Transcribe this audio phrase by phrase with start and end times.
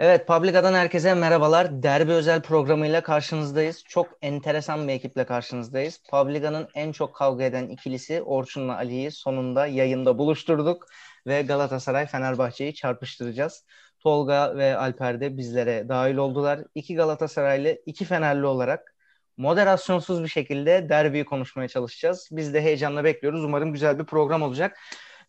[0.00, 1.82] Evet, Publica'dan herkese merhabalar.
[1.82, 3.84] Derbi özel programıyla karşınızdayız.
[3.88, 6.00] Çok enteresan bir ekiple karşınızdayız.
[6.10, 10.86] Publica'nın en çok kavga eden ikilisi Orçun'la Ali'yi sonunda yayında buluşturduk
[11.26, 13.64] ve Galatasaray Fenerbahçe'yi çarpıştıracağız.
[14.02, 16.60] Tolga ve Alper de bizlere dahil oldular.
[16.74, 18.94] İki Galatasaraylı, iki Fenerli olarak
[19.36, 22.28] moderasyonsuz bir şekilde derbiyi konuşmaya çalışacağız.
[22.32, 23.44] Biz de heyecanla bekliyoruz.
[23.44, 24.78] Umarım güzel bir program olacak.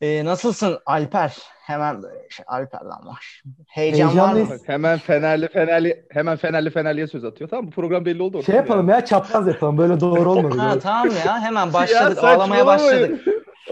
[0.02, 1.38] Ee, nasılsın Alper?
[1.62, 3.44] Hemen şey, Alper'den baş.
[3.68, 4.48] Heyecan var mı?
[4.66, 7.50] Hemen Fenerli Fenerli hemen Fenerli Fenerli'ye söz atıyor.
[7.50, 8.44] Tamam bu program belli oldu.
[8.44, 8.96] Şey yapalım ya.
[8.96, 9.78] ya çapraz yapalım.
[9.78, 10.58] Böyle doğru olmadı.
[10.58, 13.22] ha, tamam ya hemen başladık ya, ağlamaya başladık.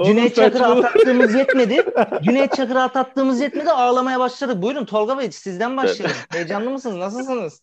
[0.06, 1.86] Cüneyt Çakır'ı atattığımız yetmedi.
[2.22, 3.72] Cüneyt Çakır'ı atattığımız yetmedi.
[3.72, 4.62] Ağlamaya başladık.
[4.62, 6.18] Buyurun Tolga Bey sizden başlayalım.
[6.30, 6.98] Heyecanlı mısınız?
[6.98, 7.62] Nasılsınız?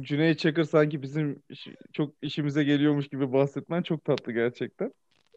[0.00, 1.42] Cüneyt Çakır sanki bizim
[1.92, 4.92] çok işimize geliyormuş gibi bahsetmen çok tatlı gerçekten.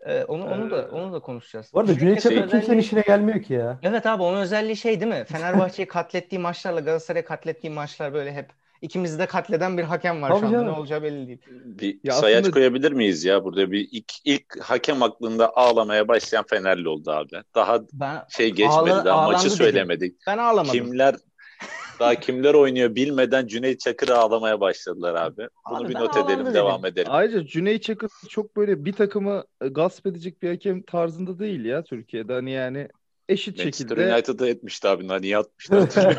[0.08, 1.72] Ee, onu onu da onu da konuşacağız.
[1.74, 2.52] Bu arada Cüneyt Çakır özelliği...
[2.52, 3.80] kimsenin işine gelmiyor ki ya.
[3.84, 5.26] Evet abi onun özelliği şey değil mi?
[5.28, 8.50] Fenerbahçe'yi katlettiği maçlarla Galatasaray'ı katlettiği maçlar böyle hep
[8.82, 10.64] ikimizi de katleden bir hakem var Tabii şu anda.
[10.64, 11.40] Ne olacağı belli değil.
[11.66, 12.54] Bir ya sayaç aslında...
[12.54, 13.44] koyabilir miyiz ya?
[13.44, 17.42] Burada bir ilk, ilk hakem aklında ağlamaya başlayan Fenerli oldu abi.
[17.56, 20.02] Daha ben, şey geçmedi ağla, daha maçı söylemedik.
[20.02, 20.24] Dedim.
[20.28, 20.72] Ben ağlamadım.
[20.72, 21.16] Kimler
[22.00, 25.48] daha kimler oynuyor bilmeden Cüneyt Çakır'ı ağlamaya başladılar abi.
[25.70, 26.54] Bunu abi bir not edelim, dedim.
[26.54, 27.08] devam edelim.
[27.12, 31.84] Ayrıca Cüneyt Çakır çok böyle bir takımı e, gasp edecek bir hakem tarzında değil ya
[31.84, 32.34] Türkiye'de.
[32.34, 32.88] Hani yani
[33.30, 34.16] eşit Manchester şekilde.
[34.16, 35.22] United'da etmişti abi.
[35.22, 35.90] Niye atmıştı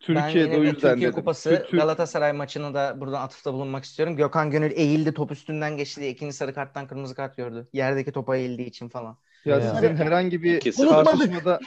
[0.00, 4.16] Türkiye'de ben o yüzden Türkiye Kupası Galatasaray maçını da buradan atıfta bulunmak istiyorum.
[4.16, 7.68] Gökhan Gönül eğildi top üstünden geçti diye ikinci sarı karttan kırmızı kart gördü.
[7.72, 9.18] Yerdeki topa eğildiği için falan.
[9.44, 9.74] Ya, ya.
[9.74, 11.60] sizin herhangi bir tartışmada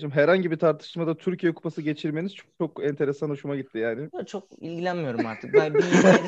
[0.00, 4.08] Şimdi herhangi bir tartışmada Türkiye Kupası geçirmeniz çok, çok enteresan hoşuma gitti yani.
[4.26, 5.54] Çok ilgilenmiyorum artık.
[5.54, 5.82] Ben bir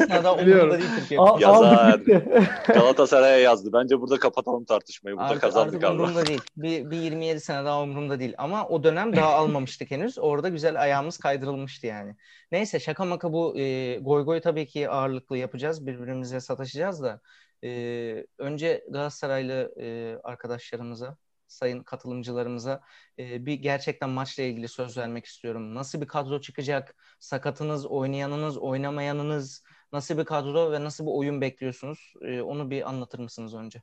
[0.09, 1.43] daha umurumda değil Türkiye Kupası.
[1.43, 2.01] Yazar.
[2.67, 3.73] Galatasaray'a yazdı.
[3.73, 5.17] Bence burada kapatalım tartışmayı.
[5.17, 6.41] Burada artık, kazandık artık umurumda değil.
[6.57, 8.35] Bir, bir 27 sene daha umurumda değil.
[8.39, 10.19] Ama o dönem daha almamıştık henüz.
[10.19, 12.17] Orada güzel ayağımız kaydırılmıştı yani.
[12.53, 15.87] Neyse şaka maka bu e, goy goy tabii ki ağırlıklı yapacağız.
[15.87, 17.21] Birbirimize sataşacağız da.
[17.65, 21.17] E, önce Galatasaraylı e, arkadaşlarımıza
[21.49, 22.81] sayın katılımcılarımıza
[23.19, 25.75] e, bir gerçekten maçla ilgili söz vermek istiyorum.
[25.75, 26.97] Nasıl bir kadro çıkacak?
[27.19, 29.63] Sakatınız, oynayanınız, oynamayanınız
[29.93, 32.15] nasıl bir kadro ve nasıl bir oyun bekliyorsunuz?
[32.23, 33.83] E, onu bir anlatır mısınız önce?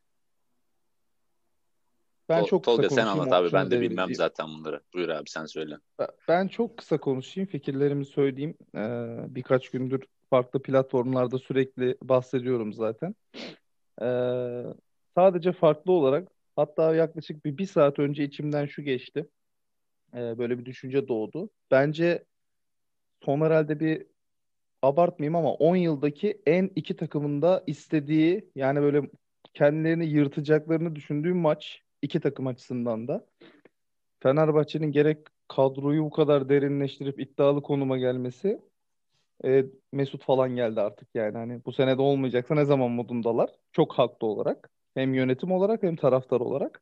[2.30, 4.82] Ben Tol- çok Tolga sen anlat abi ben de bilmem zaten bunları.
[4.94, 5.78] Buyur abi sen söyle.
[6.28, 8.58] Ben çok kısa konuşayım fikirlerimi söyleyeyim.
[8.76, 13.16] Ee, birkaç gündür farklı platformlarda sürekli bahsediyorum zaten.
[14.02, 14.64] Ee,
[15.16, 19.28] sadece farklı olarak Hatta yaklaşık bir, bir saat önce içimden şu geçti.
[20.14, 21.50] Ee, böyle bir düşünce doğdu.
[21.72, 22.26] Bence
[23.26, 24.06] son herhalde bir
[24.82, 29.02] abartmayayım ama 10 yıldaki en iki takımında istediği yani böyle
[29.54, 33.28] kendilerini yırtacaklarını düşündüğüm maç iki takım açısından da.
[34.24, 38.62] Fenerbahçe'nin gerek kadroyu bu kadar derinleştirip iddialı konuma gelmesi
[39.46, 43.94] e, Mesut falan geldi artık yani hani bu sene de olmayacaksa ne zaman modundalar çok
[43.94, 44.70] haklı olarak.
[44.96, 46.82] Hem yönetim olarak hem taraftar olarak.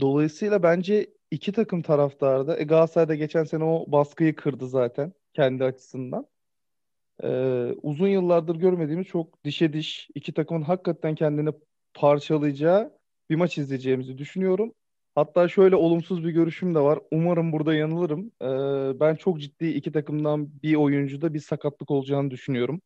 [0.00, 6.26] Dolayısıyla bence iki takım taraftarda e, Galatasaray'da geçen sene o baskıyı kırdı zaten kendi açısından.
[7.22, 11.50] Ee, uzun yıllardır görmediğimiz çok dişe diş iki takımın hakikaten kendini
[11.94, 12.98] parçalayacağı
[13.30, 14.74] bir maç izleyeceğimizi düşünüyorum.
[15.14, 16.98] Hatta şöyle olumsuz bir görüşüm de var.
[17.10, 18.32] Umarım burada yanılırım.
[18.42, 22.82] Ee, ben çok ciddi iki takımdan bir oyuncuda bir sakatlık olacağını düşünüyorum.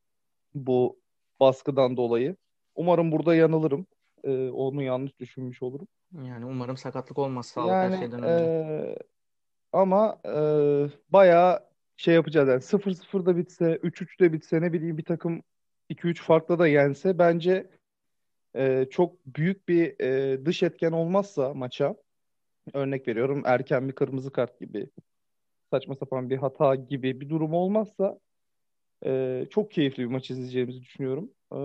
[0.54, 1.00] Bu
[1.40, 2.36] baskıdan dolayı.
[2.74, 3.86] Umarım burada yanılırım
[4.24, 5.88] e, onu yanlış düşünmüş olurum.
[6.22, 8.44] Yani umarım sakatlık olmaz sağlık yani, her şeyden önce.
[8.44, 8.96] E,
[9.72, 10.32] ama e,
[11.10, 11.60] bayağı
[11.96, 15.42] şey yapacağız yani 0-0'da bitse 3-3'de bitse ne bileyim bir takım
[15.90, 17.70] 2-3 farklı da yense bence
[18.56, 21.94] e, çok büyük bir e, dış etken olmazsa maça
[22.74, 24.90] örnek veriyorum erken bir kırmızı kart gibi
[25.70, 28.18] saçma sapan bir hata gibi bir durum olmazsa
[29.04, 31.30] e, çok keyifli bir maç izleyeceğimizi düşünüyorum.
[31.52, 31.58] E,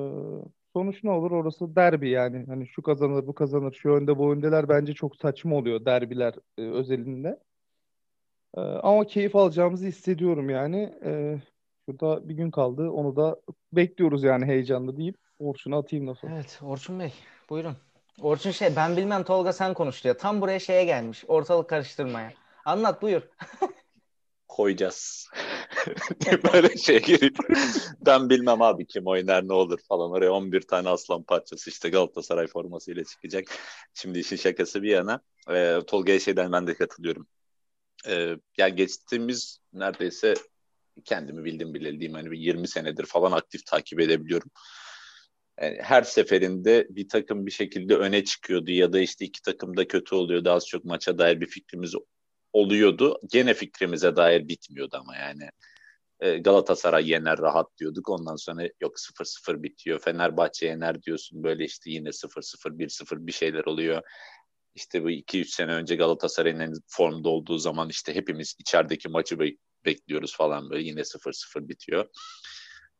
[0.73, 2.45] sonuç ne olur orası derbi yani.
[2.47, 6.61] Hani şu kazanır bu kazanır şu önde bu öndeler bence çok saçma oluyor derbiler e,
[6.61, 7.39] özelinde.
[8.57, 10.93] E, ama keyif alacağımızı hissediyorum yani.
[11.05, 11.41] E,
[11.85, 13.41] şurada bir gün kaldı onu da
[13.73, 16.27] bekliyoruz yani heyecanlı deyip Orçun'a atayım lafı.
[16.27, 17.13] Evet Orçun Bey
[17.49, 17.77] buyurun.
[18.21, 20.17] Orçun şey ben bilmem Tolga sen konuş diyor.
[20.17, 22.33] Tam buraya şeye gelmiş ortalık karıştırmaya.
[22.65, 23.21] Anlat buyur.
[24.47, 25.29] koyacağız.
[26.53, 27.37] böyle şey girip
[28.05, 32.47] ben bilmem abi kim oynar ne olur falan oraya 11 tane aslan parçası işte Galatasaray
[32.47, 33.45] formasıyla çıkacak.
[33.93, 37.27] Şimdi işin şakası bir yana e, Tolga'ya şeyden ben de katılıyorum.
[38.07, 40.33] E, yani geçtiğimiz neredeyse
[41.05, 44.51] kendimi bildim bile diyeyim hani bir 20 senedir falan aktif takip edebiliyorum.
[45.61, 49.87] Yani her seferinde bir takım bir şekilde öne çıkıyordu ya da işte iki takım da
[49.87, 51.95] kötü oluyordu az çok maça dair bir fikrimiz
[52.53, 53.19] oluyordu.
[53.31, 55.49] Gene fikrimize dair bitmiyordu ama yani.
[56.23, 58.09] E, Galatasaray yener rahat diyorduk.
[58.09, 59.99] Ondan sonra yok 0-0 bitiyor.
[59.99, 61.43] Fenerbahçe yener diyorsun.
[61.43, 64.01] Böyle işte yine 0-0, 1-0 bir şeyler oluyor.
[64.75, 69.57] İşte bu 2-3 sene önce Galatasaray'ın en formda olduğu zaman işte hepimiz içerideki maçı be-
[69.85, 72.05] bekliyoruz falan böyle yine 0-0 bitiyor.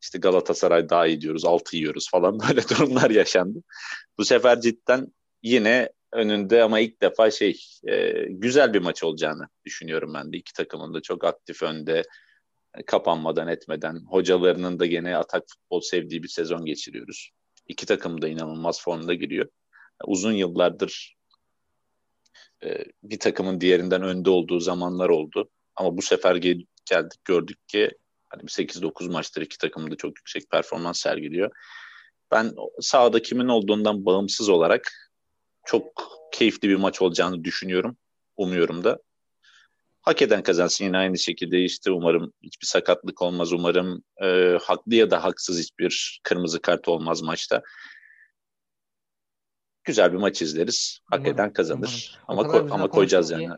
[0.02, 3.58] İşte Galatasaray daha iyi diyoruz, 6 yiyoruz falan böyle durumlar yaşandı.
[4.18, 10.14] Bu sefer cidden yine önünde ama ilk defa şey e, güzel bir maç olacağını düşünüyorum
[10.14, 10.36] ben de.
[10.36, 12.02] İki takımın da çok aktif önde
[12.86, 17.30] kapanmadan etmeden hocalarının da gene atak futbol sevdiği bir sezon geçiriyoruz.
[17.66, 19.48] İki takım da inanılmaz formda giriyor.
[20.06, 21.16] Uzun yıllardır
[22.64, 25.50] e, bir takımın diğerinden önde olduğu zamanlar oldu.
[25.76, 27.90] Ama bu sefer gel- geldik gördük ki
[28.28, 31.50] hani 8-9 maçtır iki takım da çok yüksek performans sergiliyor.
[32.30, 34.92] Ben sahada kimin olduğundan bağımsız olarak
[35.66, 35.84] çok
[36.32, 37.96] keyifli bir maç olacağını düşünüyorum.
[38.36, 38.98] Umuyorum da.
[40.04, 43.52] Hak eden kazansın yine aynı şekilde işte umarım hiçbir sakatlık olmaz.
[43.52, 47.62] Umarım e, haklı ya da haksız hiçbir kırmızı kart olmaz maçta.
[49.84, 50.98] Güzel bir maç izleriz.
[51.04, 52.18] Hak Umarım, eden kazanır.
[52.28, 52.50] umarım.
[52.50, 53.48] Ama ko- ama koyacağız yani.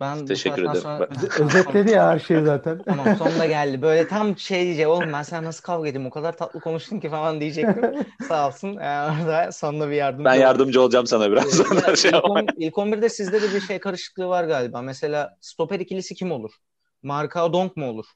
[0.00, 0.80] Ben Teşekkür ederim.
[0.80, 1.08] sonra-
[1.40, 2.82] Özetledi ya her şeyi zaten.
[2.84, 3.82] Tamam sonunda geldi.
[3.82, 7.08] Böyle tam şey diyecek oğlum ben sen nasıl kavga edeyim o kadar tatlı konuştun ki
[7.10, 8.06] falan diyecektim.
[8.28, 8.76] Sağ olsun.
[8.76, 12.46] Ee, orada sonunda bir yardımcı Ben yardımcı olacağım sana biraz Ee, ya, şey ilk, on,
[12.56, 14.82] ilk 11'de sizde de bir şey karışıklığı var galiba.
[14.82, 16.50] Mesela stoper ikilisi kim olur?
[17.02, 18.06] Marka Donk mu olur?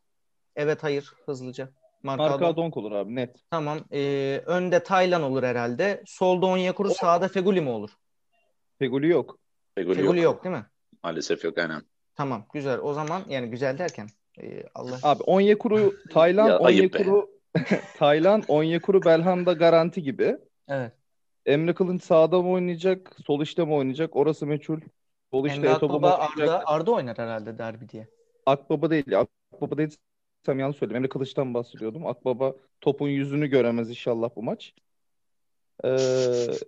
[0.57, 1.69] Evet hayır hızlıca.
[2.03, 2.57] Marka, Marka Donk.
[2.57, 3.37] Donk olur abi net.
[3.51, 3.79] Tamam.
[3.93, 6.03] Ee, önde Taylan olur herhalde.
[6.07, 7.91] Solda Onyekuru, sağda Feguli mi olur?
[8.79, 9.39] Feguli yok.
[9.75, 10.25] Feguli Feguli yok.
[10.35, 10.65] yok değil mi?
[11.05, 11.83] Maalesef yok aynen.
[12.15, 12.79] Tamam güzel.
[12.83, 14.09] O zaman yani güzel derken
[14.43, 16.59] e, Allah Abi Onyekuru Taylan Ya.
[16.59, 17.31] Onyekuru
[17.99, 20.37] Taylan Onyekuru Belhanda garanti gibi.
[20.69, 20.93] evet.
[21.47, 24.17] Emre Kılınç sağda mı oynayacak, sol işte mi oynayacak?
[24.17, 24.81] Orası meçhul.
[25.31, 26.11] Sol işte Emre Akbaba?
[26.11, 28.09] Arda, Arda oynar herhalde derbi diye.
[28.47, 29.21] Akbaba değil.
[29.53, 30.97] Akbaba değilsem yanlış söyledim.
[30.97, 32.07] Emre Kılıç'tan bahsediyordum.
[32.07, 34.75] Akbaba topun yüzünü göremez inşallah bu maç.
[35.85, 35.89] Ee,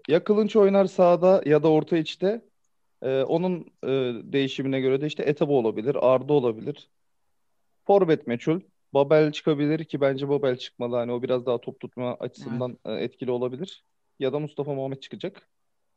[0.08, 2.42] ya Kılınç oynar sağda ya da orta içte.
[3.02, 3.88] Ee, onun e,
[4.32, 6.88] değişimine göre de işte Etebo olabilir, Arda olabilir.
[7.86, 8.60] Forvet meçhul.
[8.94, 10.96] Babel çıkabilir ki bence Babel çıkmalı.
[10.96, 13.84] Hani o biraz daha top tutma açısından e, etkili olabilir.
[14.18, 15.48] Ya da Mustafa Muhammed çıkacak.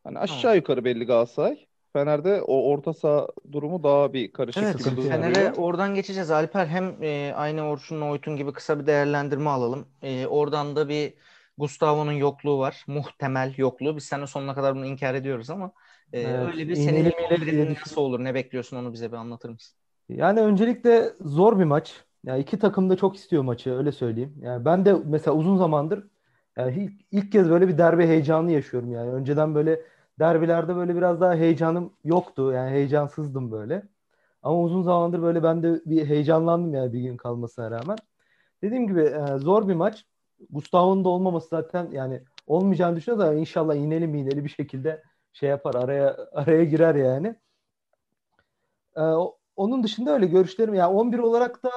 [0.03, 1.65] Hani aşağı yukarı belli Galatasaray.
[1.93, 4.77] Fener'de o orta saha durumu daha bir karışık Evet.
[5.09, 6.31] Fener'e oradan geçeceğiz.
[6.31, 9.87] Alper hem e, aynı Orçun'la Oytun gibi kısa bir değerlendirme alalım.
[10.01, 11.13] E, oradan da bir
[11.57, 12.83] Gustavo'nun yokluğu var.
[12.87, 13.95] Muhtemel yokluğu.
[13.97, 15.73] Biz senin sonuna kadar bunu inkar ediyoruz ama
[16.13, 17.75] e, Evet, öyle bir senin miğneli diye 11'in düşünüyorum.
[17.75, 18.23] nasıl olur?
[18.23, 19.77] Ne bekliyorsun onu bize bir anlatır mısın?
[20.09, 22.03] Yani öncelikle zor bir maç.
[22.23, 24.35] Yani iki takım da çok istiyor maçı öyle söyleyeyim.
[24.41, 26.07] Yani ben de mesela uzun zamandır
[26.57, 29.11] yani ilk, ilk kez böyle bir derbi heyecanı yaşıyorum yani.
[29.11, 29.81] Önceden böyle
[30.19, 32.51] derbilerde böyle biraz daha heyecanım yoktu.
[32.51, 33.83] Yani heyecansızdım böyle.
[34.43, 37.97] Ama uzun zamandır böyle ben de bir heyecanlandım yani bir gün kalmasına rağmen.
[38.63, 40.05] Dediğim gibi e, zor bir maç.
[40.49, 45.03] Gustavo'nun da olmaması zaten yani olmayacağını düşünüyoruz ama inşallah iğneli miğneli bir şekilde
[45.33, 47.35] şey yapar araya araya girer yani.
[48.95, 51.71] E, o- onun dışında öyle görüşlerim yani 11 olarak da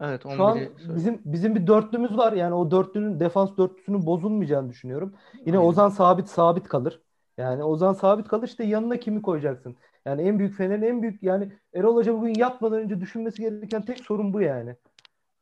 [0.00, 0.96] Evet, şu an 11'i söyle.
[0.96, 2.32] bizim bizim bir dörtlümüz var.
[2.32, 5.14] Yani o dörtlünün defans dörtlüsünün bozulmayacağını düşünüyorum.
[5.46, 5.68] Yine Aynen.
[5.68, 7.02] Ozan sabit sabit kalır.
[7.38, 9.76] Yani Ozan sabit kalır işte yanına kimi koyacaksın?
[10.04, 13.98] Yani en büyük Fener'in en büyük yani Erol Hoca bugün yatmadan önce düşünmesi gereken tek
[14.00, 14.76] sorun bu yani.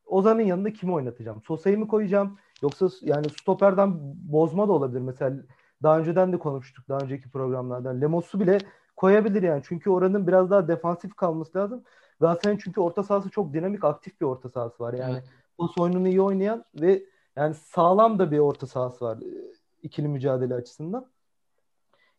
[0.06, 1.42] Ozan'ın yanında kimi oynatacağım?
[1.42, 2.38] Sosa'yı mı koyacağım?
[2.64, 3.94] Yoksa yani stoperden
[4.32, 5.00] bozma da olabilir.
[5.00, 5.36] Mesela
[5.82, 8.00] daha önceden de konuştuk daha önceki programlardan.
[8.00, 8.58] Lemos'u bile
[8.96, 9.62] koyabilir yani.
[9.68, 11.84] Çünkü oranın biraz daha defansif kalması lazım.
[12.20, 14.94] Galatasaray'ın çünkü orta sahası çok dinamik, aktif bir orta sahası var.
[14.94, 15.24] Yani Evet.
[15.58, 17.02] pas oyununu iyi oynayan ve
[17.36, 19.52] yani sağlam da bir orta sahası var e,
[19.82, 21.06] ikili mücadele açısından.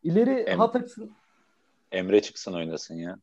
[0.02, 1.16] İleri Em- hat açısından
[1.92, 3.18] Emre çıksın oynasın ya.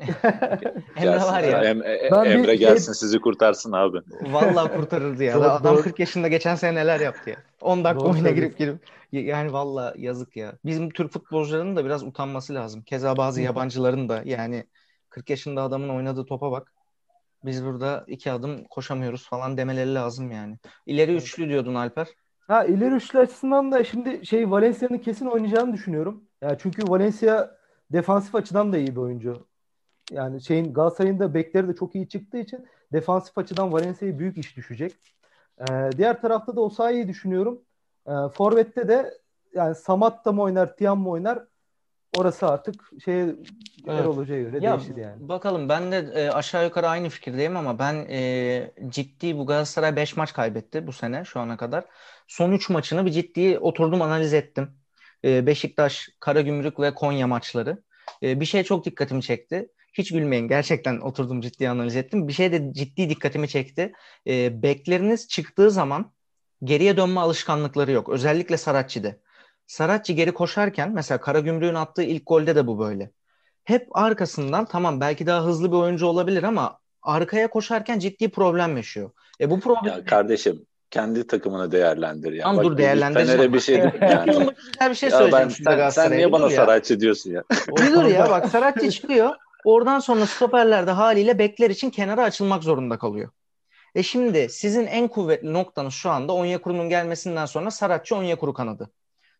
[0.00, 1.32] Emre Gelsin.
[1.32, 1.64] var ya.
[1.64, 3.98] Em- e- Ben bir Emre şey- gelsin sizi kurtarsın abi.
[4.22, 5.34] Vallahi kurtarırdı ya.
[5.34, 5.82] Doğru, Adam doğru.
[5.82, 7.36] 40 yaşında geçen sene neler yaptı ya.
[7.60, 8.78] 10 dakika Doğru oyuna girip girip
[9.12, 10.52] yani vallahi yazık ya.
[10.64, 12.82] Bizim Türk futbolcularının da biraz utanması lazım.
[12.82, 14.64] Keza bazı yabancıların da yani
[15.10, 16.72] 40 yaşında adamın oynadığı topa bak.
[17.44, 20.58] Biz burada iki adım koşamıyoruz falan demeleri lazım yani.
[20.86, 22.08] İleri üçlü diyordun Alper.
[22.46, 26.24] Ha ileri üçlü açısından da şimdi şey Valencia'nın kesin oynayacağını düşünüyorum.
[26.42, 27.50] Ya çünkü Valencia
[27.92, 29.46] defansif açıdan da iyi bir oyuncu.
[30.10, 34.56] Yani şeyin Galatasaray'ın da bekleri de çok iyi çıktığı için defansif açıdan Valencia'ya büyük iş
[34.56, 34.92] düşecek.
[35.60, 37.62] Ee, diğer tarafta da Osayi'yi düşünüyorum.
[38.06, 39.14] Ee, Forvet'te de
[39.54, 41.44] yani Samat da mı oynar, Tiam mı oynar?
[42.16, 42.74] Orası artık
[43.04, 43.20] şey
[43.88, 45.28] Erol Hoca'ya göre Ya değişir yani.
[45.28, 50.16] bakalım ben de e, aşağı yukarı aynı fikirdeyim ama ben e, ciddi bu Galatasaray 5
[50.16, 51.84] maç kaybetti bu sene şu ana kadar.
[52.28, 54.70] Son 3 maçını bir ciddi oturdum analiz ettim.
[55.24, 57.82] E, Beşiktaş, Karagümrük ve Konya maçları.
[58.22, 59.68] E, bir şey çok dikkatimi çekti.
[59.92, 60.48] Hiç gülmeyin.
[60.48, 62.28] Gerçekten oturdum ciddi analiz ettim.
[62.28, 63.92] Bir şey de ciddi dikkatimi çekti.
[64.26, 66.12] E, bekleriniz çıktığı zaman
[66.64, 68.08] geriye dönme alışkanlıkları yok.
[68.08, 69.16] Özellikle Saratçı'da.
[69.66, 73.10] Saratçı geri koşarken mesela Karagümrük'ün attığı ilk golde de bu böyle.
[73.64, 79.10] Hep arkasından tamam belki daha hızlı bir oyuncu olabilir ama arkaya koşarken ciddi problem yaşıyor.
[79.40, 82.42] E bu problem Ya kardeşim kendi takımını değerlendir ya.
[82.42, 83.40] Tamam, dur, biz değerlendireceğim.
[83.40, 84.26] Fener'e bir şey yani.
[84.32, 85.48] güzel bir şey ya söyleyeceğim.
[85.66, 86.56] ben, sen, sen niye bana ya.
[86.56, 87.44] Sarayçı diyorsun ya?
[87.78, 89.36] Bir dur ya bak Saratçı çıkıyor.
[89.64, 93.30] Oradan sonra stoperlerde haliyle bekler için kenara açılmak zorunda kalıyor.
[93.94, 98.90] E şimdi sizin en kuvvetli noktanız şu anda Onyekuru'nun gelmesinden sonra Saratçı Onyekuru kanadı.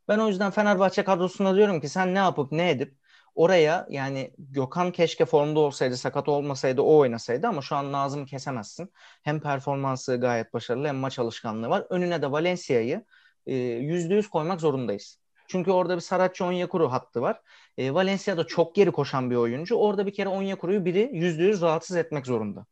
[0.09, 2.95] Ben o yüzden Fenerbahçe kadrosunda diyorum ki sen ne yapıp ne edip
[3.35, 8.93] oraya yani Gökhan keşke formda olsaydı sakat olmasaydı o oynasaydı ama şu an Nazım'ı kesemezsin.
[9.23, 11.87] Hem performansı gayet başarılı hem maç alışkanlığı var.
[11.91, 13.05] Önüne de Valencia'yı
[13.47, 15.19] e, yüzde yüz koymak zorundayız.
[15.49, 17.41] Çünkü orada bir Saratçı Onyekuru hattı var.
[17.79, 19.75] E, Valencia da çok geri koşan bir oyuncu.
[19.75, 22.67] Orada bir kere Onyekuru'yu biri yüzde yüz rahatsız etmek zorunda.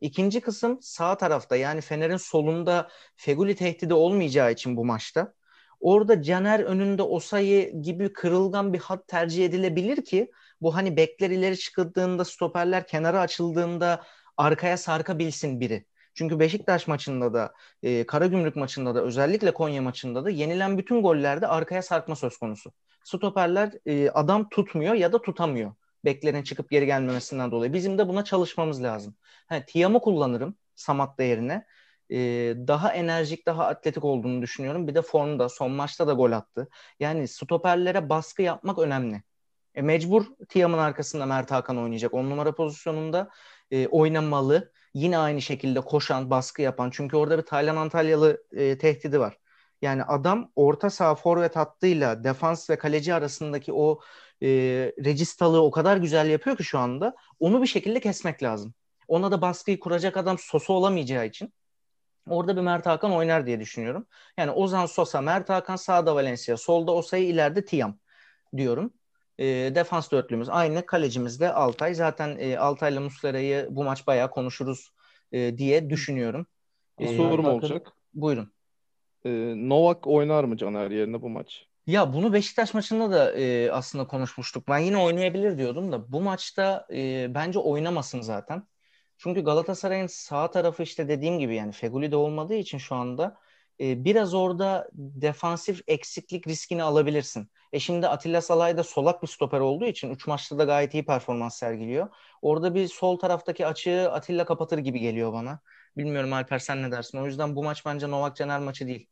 [0.00, 5.34] İkinci kısım sağ tarafta yani Fener'in solunda Feguli tehdidi olmayacağı için bu maçta.
[5.80, 10.30] Orada Caner önünde Osayi gibi kırılgan bir hat tercih edilebilir ki
[10.60, 14.02] bu hani bekler ileri çıkıldığında stoperler kenara açıldığında
[14.36, 15.86] arkaya sarkabilsin biri.
[16.14, 17.52] Çünkü Beşiktaş maçında da
[17.82, 22.72] e, Karagümrük maçında da özellikle Konya maçında da yenilen bütün gollerde arkaya sarkma söz konusu.
[23.04, 25.74] Stoperler e, adam tutmuyor ya da tutamıyor.
[26.04, 27.72] Beklerin çıkıp geri gelmemesinden dolayı.
[27.72, 29.14] Bizim de buna çalışmamız lazım.
[29.48, 31.66] Ha, Tiam'ı kullanırım Samat değerine.
[32.10, 34.88] Ee, daha enerjik, daha atletik olduğunu düşünüyorum.
[34.88, 36.68] Bir de formda, son maçta da gol attı.
[37.00, 39.22] Yani stoperlere baskı yapmak önemli.
[39.74, 42.14] E, mecbur Tiam'ın arkasında Mert Hakan oynayacak.
[42.14, 43.30] On numara pozisyonunda
[43.70, 44.72] e, oynamalı.
[44.94, 46.90] Yine aynı şekilde koşan, baskı yapan.
[46.92, 49.38] Çünkü orada bir Taylan Antalyalı e, tehdidi var.
[49.82, 54.00] Yani adam orta saha forvet hattıyla defans ve kaleci arasındaki o
[54.42, 54.48] e,
[55.04, 57.14] registalığı o kadar güzel yapıyor ki şu anda.
[57.40, 58.74] Onu bir şekilde kesmek lazım.
[59.08, 61.52] Ona da baskıyı kuracak adam Sosa olamayacağı için
[62.28, 64.06] orada bir Mert Hakan oynar diye düşünüyorum.
[64.36, 67.98] Yani Ozan Sosa, Mert Hakan sağda Valencia, solda Osayi, ileride Tiam
[68.56, 68.92] diyorum.
[69.42, 70.86] E, defans dörtlümüz aynı.
[70.86, 71.94] Kalecimiz de Altay.
[71.94, 74.90] Zaten e, Altay'la Muslera'yı bu maç bayağı konuşuruz
[75.32, 76.46] e, diye düşünüyorum.
[76.98, 77.92] E, sorum bakın- olacak.
[78.14, 78.52] Buyurun.
[79.24, 81.66] Ee, Novak oynar mı Caner yerine bu maç?
[81.86, 84.68] Ya bunu Beşiktaş maçında da e, aslında konuşmuştuk.
[84.68, 88.62] Ben yine oynayabilir diyordum da bu maçta e, bence oynamasın zaten.
[89.16, 93.38] Çünkü Galatasaray'ın sağ tarafı işte dediğim gibi yani Feguli de olmadığı için şu anda
[93.80, 97.48] e, biraz orada defansif eksiklik riskini alabilirsin.
[97.72, 101.04] E şimdi Atilla Salay da solak bir stoper olduğu için 3 maçta da gayet iyi
[101.04, 102.08] performans sergiliyor.
[102.42, 105.60] Orada bir sol taraftaki açığı Atilla kapatır gibi geliyor bana.
[105.96, 107.18] Bilmiyorum Alper sen ne dersin?
[107.18, 109.06] O yüzden bu maç bence Novak Caner maçı değil.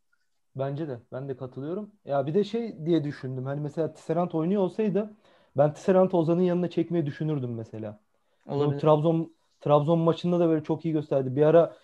[0.57, 1.01] Bence de.
[1.13, 1.91] Ben de katılıyorum.
[2.05, 3.45] Ya bir de şey diye düşündüm.
[3.47, 5.17] Hani mesela Tisserand oynuyor olsaydı
[5.57, 8.01] ben Tisserand'ı Ozan'ın yanına çekmeyi düşünürdüm mesela.
[8.47, 8.81] Bu Olabilir.
[8.81, 11.37] Trabzon Trabzon maçında da böyle çok iyi gösterdi.
[11.37, 11.77] Bir ara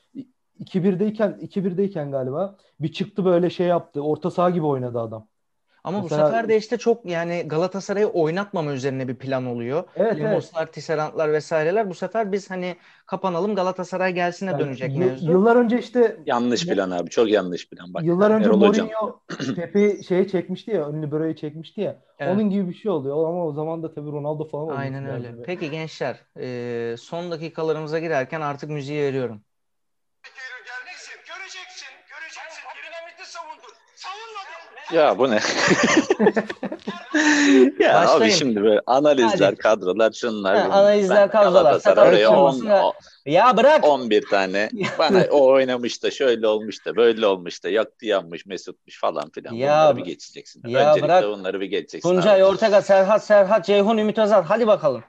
[0.60, 4.00] 2-1'deyken 2-1'deyken galiba bir çıktı böyle şey yaptı.
[4.00, 5.26] Orta saha gibi oynadı adam.
[5.84, 9.84] Ama Mesela- bu sefer de işte çok yani Galatasaray'ı oynatmama üzerine bir plan oluyor.
[9.96, 10.24] Evet evet.
[10.24, 11.90] Lemoslar, Tisserandlar vesaireler.
[11.90, 15.30] Bu sefer biz hani kapanalım Galatasaray gelsine Yani dönecek yıl- mevzu.
[15.30, 17.10] Yıllar önce işte Yanlış plan abi.
[17.10, 17.94] Çok yanlış plan.
[17.94, 18.56] Bak, yıllar önce Erol.
[18.56, 19.20] Mourinho
[19.56, 21.96] Pepe'yi şeye çekmişti ya, ünlü böreği çekmişti ya.
[22.18, 22.34] Evet.
[22.34, 25.34] Onun gibi bir şey oluyor ama o zaman da tabii Ronaldo falan Aynen öyle.
[25.46, 29.40] Peki gençler, e, son dakikalarımıza girerken artık müziği veriyorum.
[34.92, 35.34] Ya bu ne?
[37.80, 38.20] ya Başlayın.
[38.22, 39.56] abi şimdi böyle analizler, Hadi.
[39.56, 40.56] kadrolar, şunlar.
[40.56, 40.76] Ha, bunlar.
[40.78, 41.62] analizler, Ben kadrolar.
[41.62, 42.84] Galatasaray'a Sakal on- kaçırmasın.
[42.84, 42.92] o-
[43.26, 43.84] Ya bırak.
[43.84, 49.00] 11 tane bana o oynamış da şöyle olmuş da böyle olmuş da yaktı yanmış Mesutmuş
[49.00, 49.52] falan filan.
[49.54, 50.62] Ya bunları bir geçeceksin.
[50.68, 51.24] ya Öncelikle bırak.
[51.24, 52.08] onları bir geçeceksin.
[52.08, 52.44] Tuncay abi.
[52.44, 54.42] Ortega, Serhat Serhat, Ceyhun Ümit Özer.
[54.42, 55.04] Hadi bakalım.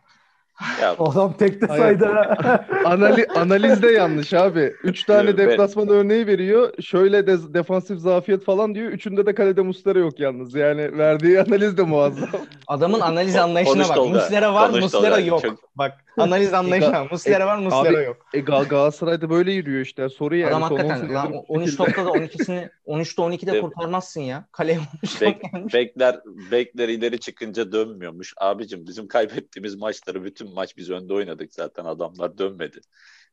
[0.81, 1.61] Ya, Adam tek
[1.99, 2.65] de ha.
[2.85, 4.73] Anali analizde yanlış abi.
[4.83, 6.73] Üç tane deplasman örneği veriyor.
[6.81, 8.91] Şöyle de defansif zafiyet falan diyor.
[8.91, 10.55] Üçünde de kalede Muslera yok yalnız.
[10.55, 12.29] Yani verdiği analiz de muazzam.
[12.67, 14.09] Adamın analiz Konuş anlayışına bak.
[14.09, 15.41] Muslera var, Konuş Muslera yok.
[15.41, 17.03] Çok- Bak analiz anlayışına.
[17.11, 18.25] Muslera var, Muslera abi, yok.
[18.33, 20.09] E Gal Galatasaray'da böyle yürüyor işte.
[20.09, 20.55] Soru yani.
[20.55, 21.83] Adam Son hakikaten 18 lan yıldır bu 13 şekilde.
[21.83, 23.61] noktada 12'sini 13'te 12'de Evet.
[23.61, 24.47] kurtarmazsın ya.
[24.51, 25.43] Kaleye 13 Bek,
[25.73, 26.19] bekler,
[26.51, 28.33] bekler ileri çıkınca dönmüyormuş.
[28.37, 32.79] Abicim bizim kaybettiğimiz maçları bütün maç biz önde oynadık zaten adamlar dönmedi.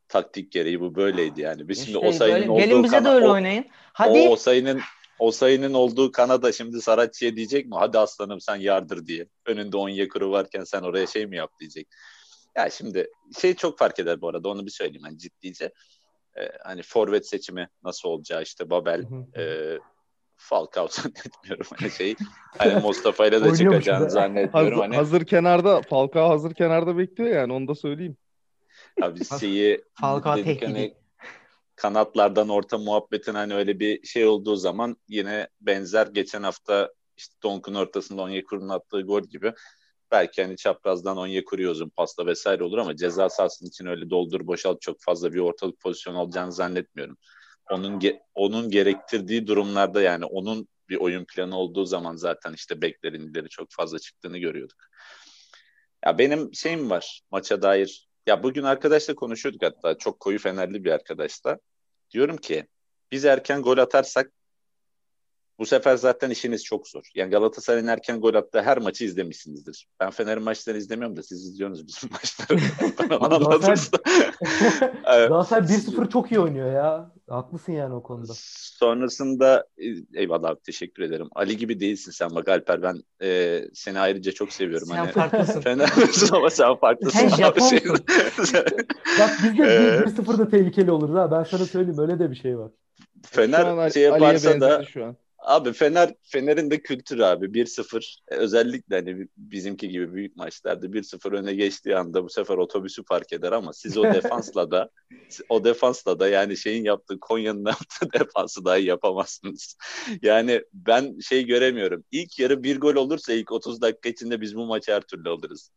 [0.08, 1.68] Taktik gereği bu böyleydi yani.
[1.68, 3.64] Biz şimdi İşte o sayının böyle- olduğu gelin bize de öyle o- oynayın.
[3.92, 4.18] Hadi.
[4.18, 4.80] O, o sayının
[5.18, 7.74] o sayının olduğu Kanada şimdi Saratçı'ya diyecek mi?
[7.78, 9.26] Hadi aslanım sen yardır diye.
[9.46, 11.88] Önünde Onyekuru varken sen oraya şey mi yap diyecek.
[12.56, 13.08] Ya şimdi
[13.40, 15.72] şey çok fark eder bu arada onu bir söyleyeyim hani ciddice.
[16.38, 19.40] Ee, hani forvet seçimi nasıl olacağı işte Babel, Hı hı.
[19.40, 19.78] e,
[20.36, 22.14] Falcao zannetmiyorum hani şey.
[22.58, 24.70] Hani Mustafa ile de çıkacağını zannetmiyorum.
[24.72, 28.16] Hazır, Hani hazır kenarda Falcao hazır kenarda bekliyor yani onu da söyleyeyim.
[29.02, 30.64] abi şeyi Falcao dedik tehdidi.
[30.66, 30.94] hani
[31.76, 37.74] kanatlardan orta muhabbetin hani öyle bir şey olduğu zaman yine benzer geçen hafta işte Donk'un
[37.74, 39.52] ortasında Onyekuru'nun attığı gol gibi
[40.14, 44.80] belki hani çaprazdan Onyekuru uzun pasta vesaire olur ama ceza sahasının için öyle doldur boşalt
[44.80, 47.16] çok fazla bir ortalık pozisyon olacağını zannetmiyorum.
[47.70, 53.26] Onun ge- onun gerektirdiği durumlarda yani onun bir oyun planı olduğu zaman zaten işte beklerin
[53.28, 54.78] ileri çok fazla çıktığını görüyorduk.
[56.06, 58.08] Ya benim şeyim var maça dair.
[58.26, 61.58] Ya bugün arkadaşla konuşuyorduk hatta çok koyu fenerli bir arkadaşla.
[62.10, 62.66] Diyorum ki
[63.12, 64.32] biz erken gol atarsak
[65.58, 67.02] bu sefer zaten işiniz çok zor.
[67.14, 69.86] Yani Galatasaray'ın erken gol attığı her maçı izlemişsinizdir.
[70.00, 72.60] Ben Fener'in maçlarını izlemiyorum da siz izliyorsunuz bizim maçları.
[75.28, 77.10] Galatasaray 1-0 çok iyi oynuyor ya.
[77.28, 78.32] Haklısın yani o konuda.
[78.36, 79.84] Sonrasında e,
[80.20, 81.28] eyvallah abi teşekkür ederim.
[81.34, 84.88] Ali gibi değilsin sen bak Alper ben e, seni ayrıca çok seviyorum.
[84.88, 85.60] Sen hani, farklısın.
[85.60, 87.18] Fener'sin ama sen farklısın.
[87.18, 87.28] Sen.
[87.28, 87.76] Japonsun.
[87.76, 87.90] Şey-
[89.20, 91.30] Bak biz de Ee, 1-0 da tehlikeli oluruz ha.
[91.30, 92.70] Ben sana söyleyeyim öyle de bir şey var.
[93.32, 95.16] Şu an Fener şey yaparsa da şu an.
[95.44, 101.32] Abi Fener Fener'in de kültürü abi 1-0 E, özellikle hani bizimki gibi büyük maçlarda 1-0
[101.32, 104.90] öne geçtiği anda bu sefer otobüsü park eder ama siz o defansla da
[105.48, 109.76] o defansla da yani şeyin yaptığı Konya'nın yaptığı defansı dahi yapamazsınız.
[110.22, 112.04] Yani ben şey göremiyorum.
[112.10, 115.70] İlk yarı bir gol olursa ilk 30 dakika içinde biz bu maçı her türlü alırız.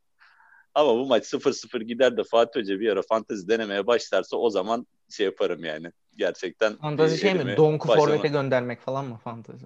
[0.73, 4.87] Ama bu maç 0-0 gider de Fatih Hoca bir ara fantezi denemeye başlarsa o zaman
[5.09, 5.91] şey yaparım yani.
[6.17, 7.57] Gerçekten Fantazi e, şey mi?
[7.57, 9.65] Donk'u başlama- forvete göndermek falan mı fantazi?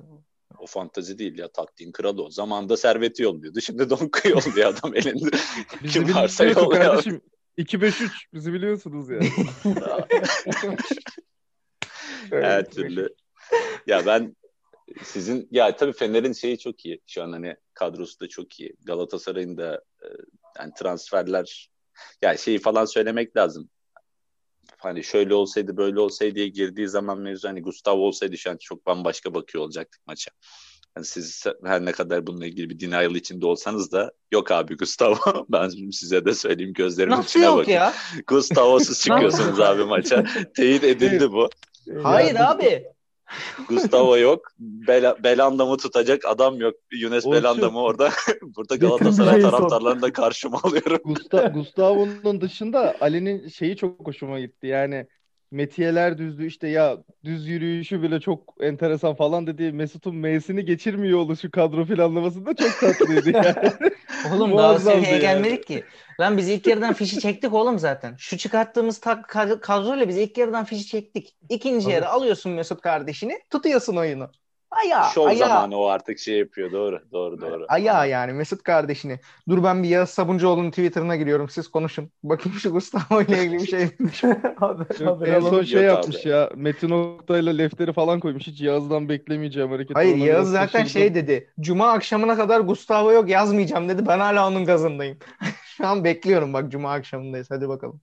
[0.62, 2.30] o fantazi değil ya taktiğin kralı o.
[2.30, 3.62] Zamanında serveti yolluyordu.
[3.62, 5.38] Şimdi Donk'u yolluyor adam elinde.
[5.84, 6.84] Bizi Kim varsa yolluyor.
[6.84, 7.22] kardeşim.
[7.58, 9.20] 2-5-3 bizi biliyorsunuz ya.
[12.32, 13.16] Her türlü.
[13.88, 14.36] Ya ben
[15.04, 17.02] sizin ya tabii Fener'in şeyi çok iyi.
[17.08, 18.74] Şu an hani kadrosu da çok iyi.
[18.84, 20.08] Galatasaray'ın da e,
[20.60, 21.70] yani transferler
[22.22, 23.70] ya şeyi falan söylemek lazım.
[24.84, 28.86] Hani şöyle olsaydı böyle olsaydı diye girdiği zaman mevzu hani Gustavo olsaydı şu an çok
[28.86, 30.32] bambaşka bakıyor olacaktık maça.
[30.98, 35.18] Yani siz her ne kadar bununla ilgili bir denial içinde olsanız da yok abi Gustavo.
[35.50, 37.72] Ben size de söyleyeyim gözlerimin Nasıl içine yok bakın.
[37.72, 37.94] ya?
[38.28, 40.24] Gustavo'suz çıkıyorsunuz abi maça.
[40.56, 41.50] Teyit edildi bu.
[42.04, 42.86] Hayır Ya, abi.
[43.70, 44.52] Gustavo yok.
[44.60, 46.76] Bel Belandam'ı tutacak adam yok.
[46.92, 47.26] Yunus.
[47.26, 48.10] Belandam'ı orada
[48.42, 51.00] burada Galatasaray şey taraftarlarını da karşıma alıyorum.
[51.04, 54.68] Gusta Gustavo'nun dışında Ali'nin şeyi çok hoşuma gitti.
[54.68, 55.08] Yani
[55.52, 59.72] metiyeler düzdü işte ya düz yürüyüşü bile çok enteresan falan dedi.
[59.72, 63.72] Mesut'un M'sini geçirmiyor oluşu kadro planlamasında çok tatlıydı yani.
[64.34, 65.22] Oğlum daha seviyeye yani.
[65.22, 65.84] gelmedik ki.
[66.20, 68.16] Lan biz ilk yarıdan fişi çektik oğlum zaten.
[68.18, 71.36] Şu çıkarttığımız tak kad- kadroyla biz ilk yarıdan fişi çektik.
[71.50, 74.32] İkinci yarı alıyorsun Mesut kardeşini, tutuyorsun oyunu.
[74.72, 76.72] Aya, Şov aya, zamanı o artık şey yapıyor.
[76.72, 77.66] Doğru, doğru, doğru.
[77.70, 79.20] aya yani Mesut kardeşini.
[79.50, 81.50] Dur ben bir Yağız Sabuncuoğlu'nun Twitter'ına giriyorum.
[81.50, 82.12] Siz konuşun.
[82.24, 83.82] Bakayım şu Gustavo ile ilgili bir şey.
[84.56, 86.30] Haber, en son şey yapmış abi.
[86.30, 86.50] ya.
[86.56, 88.48] Metin Oktay'la lefteri falan koymuş.
[88.48, 89.98] Hiç Yağız'dan beklemeyeceğim hareket.
[89.98, 90.90] Hayır Yağız zaten şaşırdım.
[90.90, 91.54] şey dedi.
[91.60, 94.08] Cuma akşamına kadar Gustavo yok yazmayacağım dedi.
[94.08, 95.18] Ben hala onun gazındayım.
[95.78, 97.52] Şu an bekliyorum bak Cuma akşamındayız.
[97.52, 98.02] Hadi bakalım.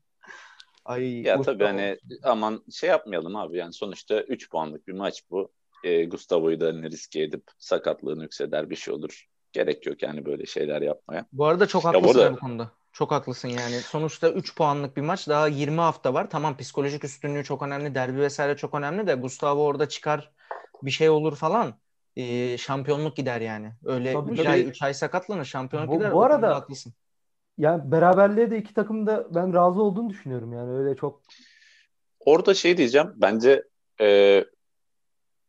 [0.85, 1.55] Ay Ya Gustavo.
[1.55, 5.53] tabii hani aman şey yapmayalım abi yani sonuçta 3 puanlık bir maç bu.
[5.85, 9.27] E, Gustavo'yu da hani riske edip sakatlığını yükseder bir şey olur.
[9.53, 11.27] Gerek yok yani böyle şeyler yapmaya.
[11.33, 12.71] Bu arada çok Ya haklısın bu arada- bu konuda.
[12.93, 13.75] Çok haklısın yani.
[13.75, 15.29] Sonuçta 3 puanlık bir maç.
[15.29, 16.31] Daha 20 hafta var.
[16.31, 17.95] Tamam psikolojik üstünlüğü çok önemli.
[17.95, 20.33] Derbi vesaire çok önemli de Gustavo orada çıkar
[20.83, 21.75] bir şey olur falan.
[22.17, 23.73] Ee, şampiyonluk gider yani.
[23.85, 24.49] Öyle Tabii, 3 tabii.
[24.49, 25.45] ay 3 ay sakatlanır.
[25.45, 26.13] Şampiyonluk Bu- gider.
[26.13, 26.93] bu arada- haklısın.
[27.59, 31.23] Yani beraberliğe de iki takım da ben razı olduğunu düşünüyorum yani öyle çok
[32.21, 33.13] Orada şey diyeceğim.
[33.17, 33.65] Bence
[34.01, 34.45] e,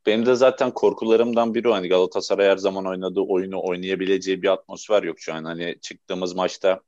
[0.06, 1.74] benim de zaten korkularımdan biri o.
[1.74, 5.44] Hani Galatasaray her zaman oynadığı oyunu oynayabileceği bir atmosfer yok şu an.
[5.44, 6.82] Hani çıktığımız maçta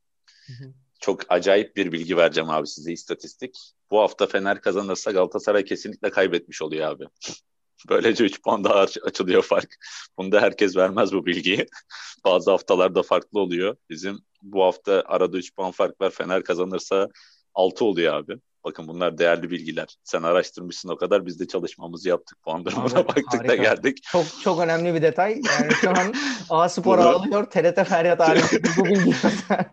[1.00, 3.58] çok acayip bir bilgi vereceğim abi size istatistik.
[3.90, 7.04] Bu hafta Fener kazanırsa Galatasaray kesinlikle kaybetmiş oluyor abi.
[7.88, 9.76] Böylece 3 puan daha aç- açılıyor fark.
[10.18, 11.66] Bunda herkes vermez bu bilgiyi.
[12.24, 13.76] Bazı haftalarda farklı oluyor.
[13.90, 16.10] Bizim bu hafta arada 3 puan fark var.
[16.10, 17.08] Fener kazanırsa
[17.54, 18.38] 6 oluyor abi.
[18.64, 19.96] Bakın bunlar değerli bilgiler.
[20.04, 21.26] Sen araştırmışsın o kadar.
[21.26, 22.42] Biz de çalışmamızı yaptık.
[22.42, 23.54] Puan durumuna Abi, baktık da harika.
[23.56, 23.98] geldik.
[24.02, 25.32] Çok çok önemli bir detay.
[25.32, 26.14] Yani şu an
[26.50, 27.44] A Spor Burada- ağlıyor.
[27.44, 29.14] TRT Feryat ailesi bu bilgiyi.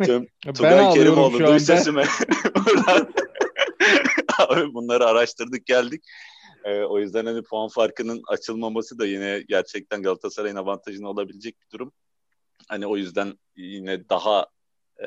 [0.03, 2.03] Tüm Ben Tugay Kerimoğlu duy sesimi.
[4.39, 6.03] Abi bunları araştırdık geldik.
[6.63, 11.91] Ee, o yüzden hani puan farkının açılmaması da yine gerçekten Galatasaray'ın avantajına olabilecek bir durum.
[12.67, 14.47] Hani o yüzden yine daha
[14.99, 15.05] e,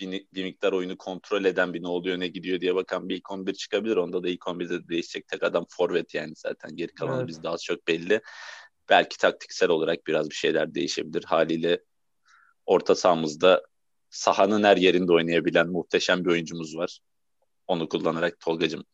[0.00, 3.30] bir, bir miktar oyunu kontrol eden bir ne oluyor ne gidiyor diye bakan bir ilk
[3.30, 3.96] 11 çıkabilir.
[3.96, 7.28] Onda da ilk 11'de değişecek tek adam forvet yani zaten geri kalanı Evet.
[7.28, 8.20] bizde az çok belli.
[8.88, 11.24] belki taktiksel olarak biraz bir şeyler değişebilir.
[11.24, 11.80] Haliyle
[12.66, 13.62] orta sahamızda
[14.10, 17.00] sahanın her yerinde oynayabilen muhteşem bir oyuncumuz var.
[17.66, 18.84] Onu kullanarak Tolgacığım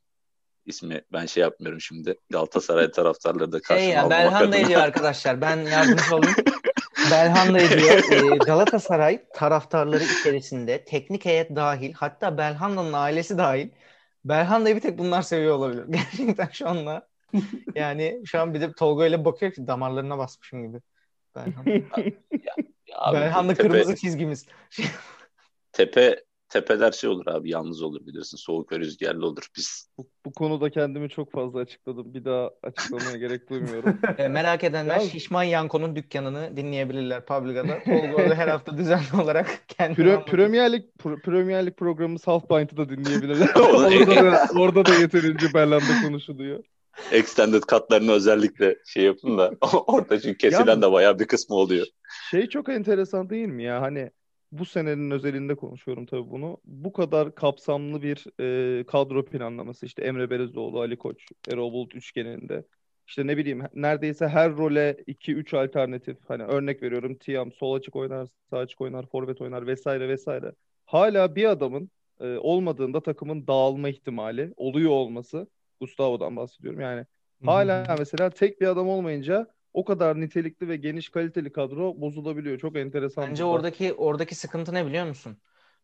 [0.67, 2.19] ismi ben şey yapmıyorum şimdi.
[2.31, 4.67] Galatasaray taraftarları da Şey karşıma ya almamak Belhanda adına.
[4.67, 5.41] ediyor arkadaşlar.
[5.41, 6.35] Ben yardımcı olayım.
[7.11, 8.03] Belhanda ediyor.
[8.13, 13.69] Ee, Galatasaray taraftarları içerisinde teknik heyet dahil hatta Belhanda'nın ailesi dahil
[14.25, 15.85] Belhanda'yı bir tek bunlar seviyor olabilir.
[15.91, 17.09] Gerçekten şu anla
[17.75, 20.81] yani şu an bir de Tolga ile bakıyor ki damarlarına basmışım gibi.
[21.37, 21.71] Belhanda,
[22.47, 22.55] Ya
[22.99, 24.47] abi, Belhanda tepe, kırmızı çizgimiz.
[25.73, 28.37] tepe tepeler şey olur abi yalnız olur bilirsin.
[28.37, 29.47] Soğuk ve rüzgarlı olur.
[29.57, 32.15] Biz Bu, bu konuda kendimi çok fazla açıkladım.
[32.15, 33.99] Bir daha açıklamaya gerek duymuyorum.
[34.19, 37.79] Ee, merak edenler Ya- Şişman Yanko'nun dükkanını dinleyebilirler Publica'da.
[37.85, 40.25] Tolga her hafta düzenli olarak kendini Pre-.
[40.25, 43.49] Premier Lig Pro- Premier Lig programı South Point'ı da dinleyebilirler.
[43.57, 46.65] Orada, da, orada da yeterince Berlanda konuşuluyor.
[47.13, 49.53] extended katlarını özellikle şey yapın da
[49.87, 51.87] orada çünkü kesilen Ya- de bayağı bir kısmı oluyor.
[52.31, 53.83] Şey çok enteresan değil mi ya?
[53.83, 54.11] Hani
[54.53, 56.59] bu senenin özelinde konuşuyorum tabii bunu.
[56.65, 62.65] Bu kadar kapsamlı bir e, kadro planlaması işte Emre Belezoğlu, Ali Koç, Erol Bulut üçgeninde.
[63.07, 66.17] İşte ne bileyim neredeyse her role 2-3 alternatif.
[66.29, 70.53] Hani örnek veriyorum Tiam sol açık oynar, sağ açık oynar, forvet oynar vesaire vesaire.
[70.87, 75.47] Hala bir adamın e, olmadığında takımın dağılma ihtimali oluyor olması.
[75.81, 76.81] Gustavo'dan bahsediyorum.
[76.81, 77.07] Yani
[77.45, 82.59] hala mesela tek bir adam olmayınca o kadar nitelikli ve geniş kaliteli kadro bozulabiliyor.
[82.59, 83.29] Çok enteresan.
[83.31, 85.39] Bence oradaki oradaki sıkıntı ne biliyor musun?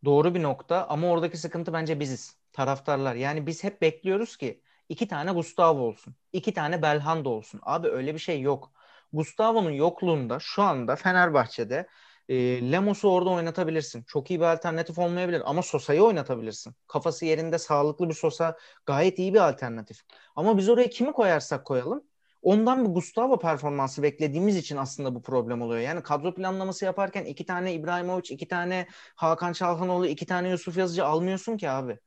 [0.04, 2.36] Doğru bir nokta ama oradaki sıkıntı bence biziz.
[2.52, 3.14] Taraftarlar.
[3.14, 6.14] Yani biz hep bekliyoruz ki iki tane Gustavo olsun.
[6.32, 7.60] iki tane Belhanda olsun.
[7.62, 8.72] Abi öyle bir şey yok.
[9.12, 11.86] Gustavo'nun yokluğunda şu anda Fenerbahçe'de
[12.28, 12.34] e,
[12.72, 14.02] Lemos'u orada oynatabilirsin.
[14.02, 16.74] Çok iyi bir alternatif olmayabilir ama Sosa'yı oynatabilirsin.
[16.86, 20.00] Kafası yerinde sağlıklı bir Sosa gayet iyi bir alternatif.
[20.36, 22.04] Ama biz oraya kimi koyarsak koyalım
[22.42, 25.80] ondan bir Gustavo performansı beklediğimiz için aslında bu problem oluyor.
[25.80, 31.04] Yani kadro planlaması yaparken iki tane İbrahimovic, iki tane Hakan Çalhanoğlu, iki tane Yusuf Yazıcı
[31.06, 31.98] almıyorsun ki abi.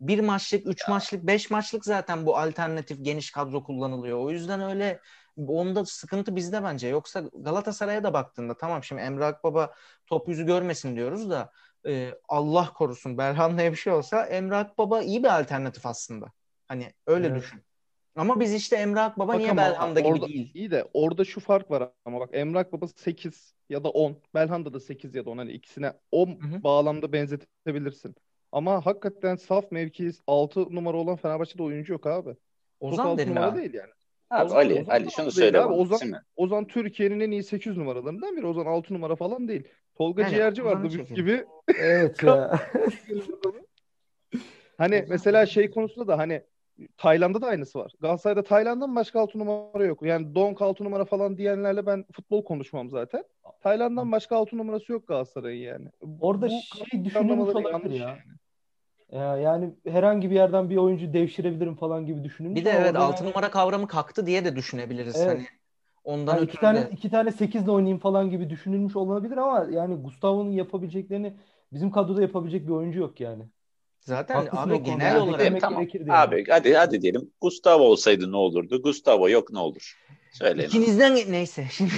[0.00, 4.18] Bir maçlık, üç maçlık, beş maçlık zaten bu alternatif geniş kadro kullanılıyor.
[4.18, 5.00] O yüzden öyle
[5.46, 6.88] onda sıkıntı bizde bence.
[6.88, 9.74] Yoksa Galatasaray'a da baktığında tamam şimdi Emre Akbaba
[10.06, 11.52] top yüzü görmesin diyoruz da
[11.86, 16.26] e, Allah korusun Belhanda'ya bir şey olsa Emre Akbaba iyi bir alternatif aslında.
[16.68, 17.36] Hani öyle Evet.
[17.42, 17.67] düşün.
[18.18, 20.50] Ama biz işte Emre Akbaba Bak niye ama Belhanda gibi orada, değil?
[20.54, 24.16] İyi de orada şu fark var ama bak Emrak Baba 8 ya da 10.
[24.34, 25.38] Belhanda da 8 ya da 10.
[25.38, 26.62] Hani ikisine o hı.
[26.62, 28.14] bağlamda benzetebilirsin.
[28.52, 32.36] Ama hakikaten saf mevki 6 numara olan Fenerbahçe'de oyuncu yok abi.
[32.80, 33.58] Ozan 6 derin numara abi.
[33.58, 33.90] değil yani.
[34.30, 35.68] Abi Ozan- Ali, Ozan Ali şunu söyle abi.
[35.68, 35.76] bana.
[35.76, 36.22] Ozan-?
[36.36, 38.46] Ozan Türkiye'nin en iyi 800 numaralarından biri.
[38.46, 39.68] Ozan 6 numara falan değil.
[39.94, 41.44] Tolga Yani Ciğerci vardı biz gibi.
[41.78, 42.60] Evet ya.
[44.78, 46.42] Hani Ozan- mesela şey konusunda da hani
[46.96, 47.92] Tayland'da da aynısı var.
[48.00, 50.02] Galatasaray'da Tayland'dan başka 6 numara yok.
[50.02, 53.24] Yani Donk 6 numara falan diyenlerle ben futbol konuşmam zaten.
[53.60, 55.88] Tayland'dan başka 6 numarası yok Galatasaray'ın yani.
[56.20, 56.50] Orada Bu
[56.90, 58.08] şey düşünülmüş olabilir ya.
[58.08, 58.18] yani.
[59.12, 63.00] Ya yani herhangi bir yerden bir oyuncu devşirebilirim falan gibi düşünülmüş Bir de evet orada
[63.04, 65.28] 6 yani- numara kavramı kalktı diye de düşünebiliriz Evet.
[65.28, 65.46] hani.
[66.04, 66.90] Ondan Yani ötürü iki tane de.
[66.90, 71.34] iki tane 8'le oynayayım falan gibi düşünülmüş olabilir ama yani Gustavo'nun yapabileceklerini
[71.72, 73.42] bizim kadroda yapabilecek bir oyuncu yok yani.
[74.00, 75.86] Zaten Haklısın abi genel Yani olarak tamam.
[75.94, 76.12] yani.
[76.12, 78.82] Abi hadi hadi diyelim Gustavo olsaydı ne olurdu?
[78.82, 79.98] Gustavo yok ne olur?
[80.32, 80.68] Söyleyin.
[80.68, 81.66] ikinizden neyse.
[81.72, 81.90] Şimdi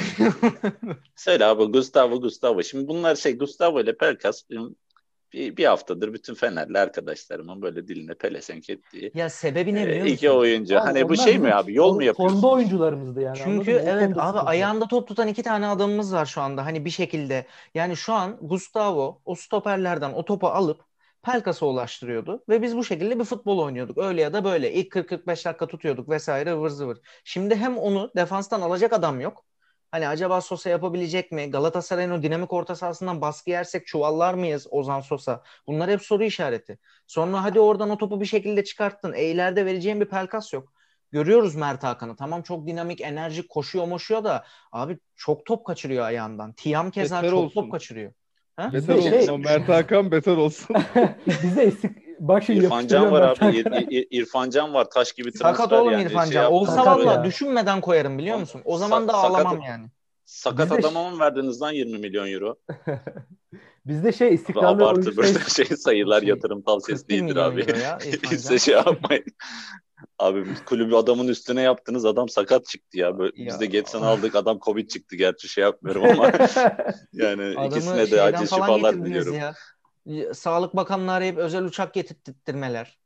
[1.16, 2.62] Söyle abi Gustavo Gustavo.
[2.62, 4.42] Şimdi bunlar şey Gustavo ile Pelkas
[5.32, 10.06] bir, bir haftadır bütün Fenerli arkadaşlarımın böyle diline pelesenk ettiği ya sebebi ne e, biliyor
[10.06, 10.40] iki musun?
[10.40, 10.78] oyuncu.
[10.78, 11.74] Abi hani bu şey mi abi?
[11.74, 12.34] Yol mu form- yapıyorsun?
[12.34, 13.38] Formda oyuncularımızdı yani.
[13.44, 14.40] Çünkü evet abi sıkıntı.
[14.40, 16.66] ayağında top tutan iki tane adamımız var şu anda.
[16.66, 17.46] Hani bir şekilde.
[17.74, 20.89] Yani şu an Gustavo o stoperlerden o topu alıp
[21.22, 23.98] Pelkas'a ulaştırıyordu ve biz bu şekilde bir futbol oynuyorduk.
[23.98, 24.72] Öyle ya da böyle.
[24.72, 26.98] İlk 40-45 dakika tutuyorduk vesaire ıvır zıvır.
[27.24, 29.44] Şimdi hem onu defanstan alacak adam yok.
[29.90, 31.50] Hani acaba Sosa yapabilecek mi?
[31.50, 35.42] Galatasaray'ın o dinamik orta sahasından baskı yersek çuvallar mıyız Ozan Sosa?
[35.66, 36.78] Bunlar hep soru işareti.
[37.06, 39.12] Sonra hadi oradan o topu bir şekilde çıkarttın.
[39.12, 40.72] E ileride vereceğin bir Pelkas yok.
[41.12, 42.16] Görüyoruz Mert Hakan'ı.
[42.16, 46.52] Tamam çok dinamik, enerjik koşuyor moşuyor da abi çok top kaçırıyor ayağından.
[46.52, 47.60] Tiam keza çok olsun.
[47.62, 48.12] top kaçırıyor.
[48.60, 48.72] Ha?
[48.72, 49.26] Beter Bizde olsun.
[49.26, 50.76] şey- Mert Hakan beter olsun.
[51.42, 53.58] Bize istik bak şimdi İrfan Can yapıştırıyorum var abi.
[53.58, 54.90] İr- İr- İrfan Can var.
[54.90, 56.02] Taş gibi transfer Sakat oğlum yani.
[56.02, 56.46] İrfan Şey.
[56.46, 58.60] Olsa valla düşünmeden koyarım biliyor musun?
[58.64, 59.86] O Sa- zaman da sakat- ağlamam yani.
[60.24, 62.56] Sakat Bizde- adama mı verdiniz lan 20 milyon euro?
[63.86, 67.60] Bizde şey istikrarlı Abartı böyle sayısı- şey sayılar Şey, yatırım tavsiyesi 41 değildir abi.
[67.60, 68.56] ya İrfan Biz de Can.
[68.56, 69.24] şey yapmayın.
[70.18, 73.18] Abi kulübü adamın üstüne yaptınız adam sakat çıktı ya.
[73.18, 73.46] Böyle, Ya.
[73.46, 76.32] biz de Getson aldık adam Covid çıktı gerçi şey yapmıyorum ama
[77.12, 79.54] yani Adamı ikisine de acil falan şifalar getirdiniz diliyorum.
[80.06, 80.34] ya.
[80.34, 82.98] Sağlık Bakanlığı arayıp özel uçak getirttirmeler.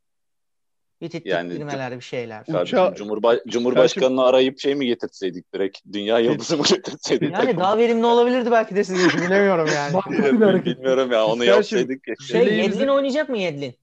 [1.01, 1.51] Bitit Yani
[1.97, 2.45] bir şeyler.
[2.45, 5.79] Uça- Cumhurba- Cumhurbaşkanını arayıp şey mi getirtseydik direkt?
[5.93, 7.33] Dünya yıldızı mı getirseydik?
[7.33, 9.95] Yani daha verimli olabilirdi belki de sizin için bilemiyorum yani.
[10.65, 12.05] Bilmiyorum ya onu Gerçi- yapsaydık.
[12.29, 13.75] Şey Yedlin oynayacak mı Yedlin?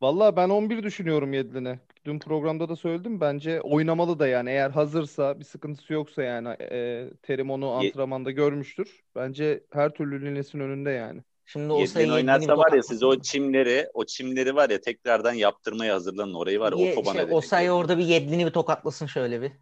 [0.00, 1.78] Valla ben 11 düşünüyorum Yedlin'e.
[2.06, 3.20] Dün programda da söyledim.
[3.20, 4.50] Bence oynamalı da yani.
[4.50, 9.02] Eğer hazırsa, bir sıkıntısı yoksa yani e, Terim onu Ye- antrenmanda görmüştür.
[9.16, 11.22] Bence her türlü Lines'in önünde yani.
[11.46, 15.94] Şimdi o sayı oynarsa var ya siz o çimleri, o çimleri var ya tekrardan yaptırmaya
[15.94, 19.42] hazırlanın orayı var ya Ye, otoban şey, o sayı orada bir Yedlin'i bir tokatlasın şöyle
[19.42, 19.52] bir.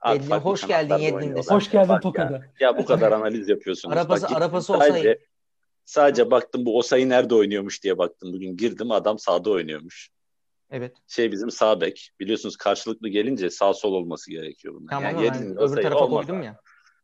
[0.00, 1.54] At Yedlin, hoş geldin Yedlin desin.
[1.54, 2.00] Hoş geldin Bak ya.
[2.00, 2.42] Tokat'a.
[2.60, 3.96] Ya bu kadar analiz yapıyorsunuz.
[3.96, 5.18] Arapası- Bak arapası sadece, Osayi.
[5.84, 8.32] sadece baktım bu Osayi nerede oynuyormuş diye baktım.
[8.32, 10.10] Bugün girdim adam sağda oynuyormuş.
[10.70, 10.96] Evet.
[11.06, 12.10] Şey bizim sağ bek.
[12.20, 14.90] Biliyorsunuz karşılıklı gelince sağ sol olması gerekiyor bunlar.
[14.90, 16.60] Tamam yani ben öbür tarafa koydum ya.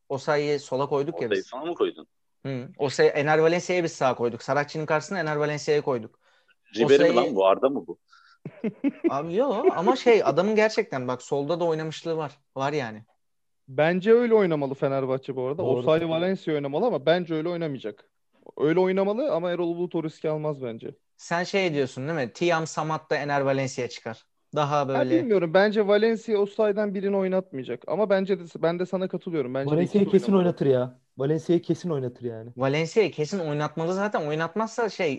[0.09, 1.47] O sayıyı sola koyduk ya Osayi biz.
[1.47, 2.07] sana mı koydun?
[2.47, 2.69] Hı.
[2.79, 4.43] O sayı Ener Valencia'yı biz sağa koyduk.
[4.43, 6.19] Saratçı'nın karşısına Ener Valencia'yı koyduk.
[6.77, 7.47] Ribery mi Osayi- lan bu?
[7.47, 7.99] Arda mı bu?
[9.11, 12.39] Abi yok ama şey adamın gerçekten bak solda da oynamışlığı var.
[12.57, 13.05] Var yani.
[13.69, 15.59] Bence öyle oynamalı Fenerbahçe bu arada.
[15.59, 15.79] Doğru.
[15.79, 18.11] Osayi Valencia oynamalı ama bence öyle oynamayacak.
[18.57, 20.95] Öyle oynamalı ama Erol Bulut o riski almaz bence.
[21.17, 22.33] Sen şey diyorsun değil mi?
[22.33, 24.27] Tiam Samat'ta Ener Valencia çıkar.
[24.55, 25.55] Daha Ha, böyle bilmiyorum.
[25.55, 27.85] Bence Valencia Osayi'den birini oynatmayacak.
[27.89, 29.55] Ama bence de, ben de sana katılıyorum.
[29.55, 31.01] Bence Valencia'yı kesin oynatır ya.
[31.19, 32.53] Valencia'yı kesin oynatır yani.
[32.57, 34.27] Valencia'yı kesin oynatmalı zaten.
[34.27, 35.13] Oynatmazsa şey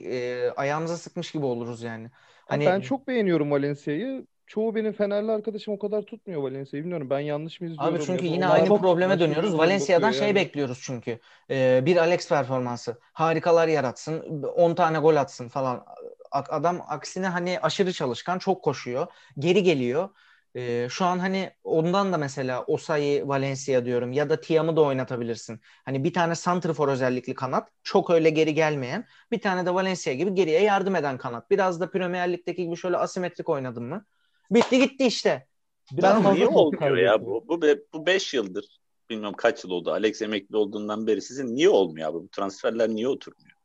[0.48, 2.12] e, ayağımıza sıkmış gibi oluruz yani.
[2.48, 4.28] Hani ben çok beğeniyorum Valencia'yı.
[4.48, 6.84] Çoğu benim Fenerli arkadaşım o kadar tutmuyor Valencia'yı.
[6.84, 9.58] Bilmiyorum ben yanlış mı izliyorum Abi çünkü ya yine aynı probleme dönüyoruz.
[9.58, 10.36] Valencia'dan şey yani.
[10.36, 11.20] bekliyoruz çünkü.
[11.50, 13.00] Ee, bir Alex performansı.
[13.14, 14.44] Harikalar yaratsın.
[14.44, 15.86] 10 tane gol atsın falan.
[16.32, 18.40] Adam aksine hani aşırı çalışkan.
[18.40, 19.08] Çok koşuyor.
[19.40, 20.10] Geri geliyor.
[20.56, 25.62] Ee, şu an hani ondan da mesela Osayi, Valencia diyorum ya da Tiam'ı da oynatabilirsin.
[25.86, 27.70] Hani bir tane santrfor özellikli kanat.
[27.84, 29.06] Çok öyle geri gelmeyen.
[29.32, 31.52] Bir tane de Valencia gibi geriye yardım eden kanat.
[31.52, 34.06] Biraz da Premier Lig'deki gibi şöyle asimetrik oynadın mı?
[34.52, 35.48] Bitti gitti işte.
[35.92, 37.46] Biraz Ben niye olmuyor ya bu?
[37.48, 37.62] Bu,
[37.94, 38.80] bu 5 yıldır
[39.10, 39.92] bilmem kaç yıl oldu.
[39.92, 42.18] Alex emekli olduğundan beri sizin niye olmuyor abi?
[42.18, 43.58] Bu transferler niye oturmuyor?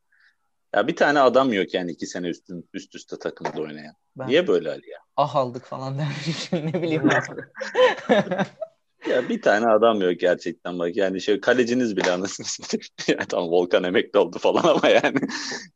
[0.75, 3.95] Ya bir tane adam yok yani iki sene üstün, üst üste takımda oynayan.
[4.16, 4.99] Ben Niye böyle Ali ya?
[5.16, 6.53] ah aldık falan dermiş.
[6.75, 7.09] ne bileyim.
[9.09, 12.87] Ya bir tane adam yok gerçekten bak yani şey kaleciniz bile anasını satayım.
[13.09, 15.18] Yani tamam Volkan emekli oldu falan ama yani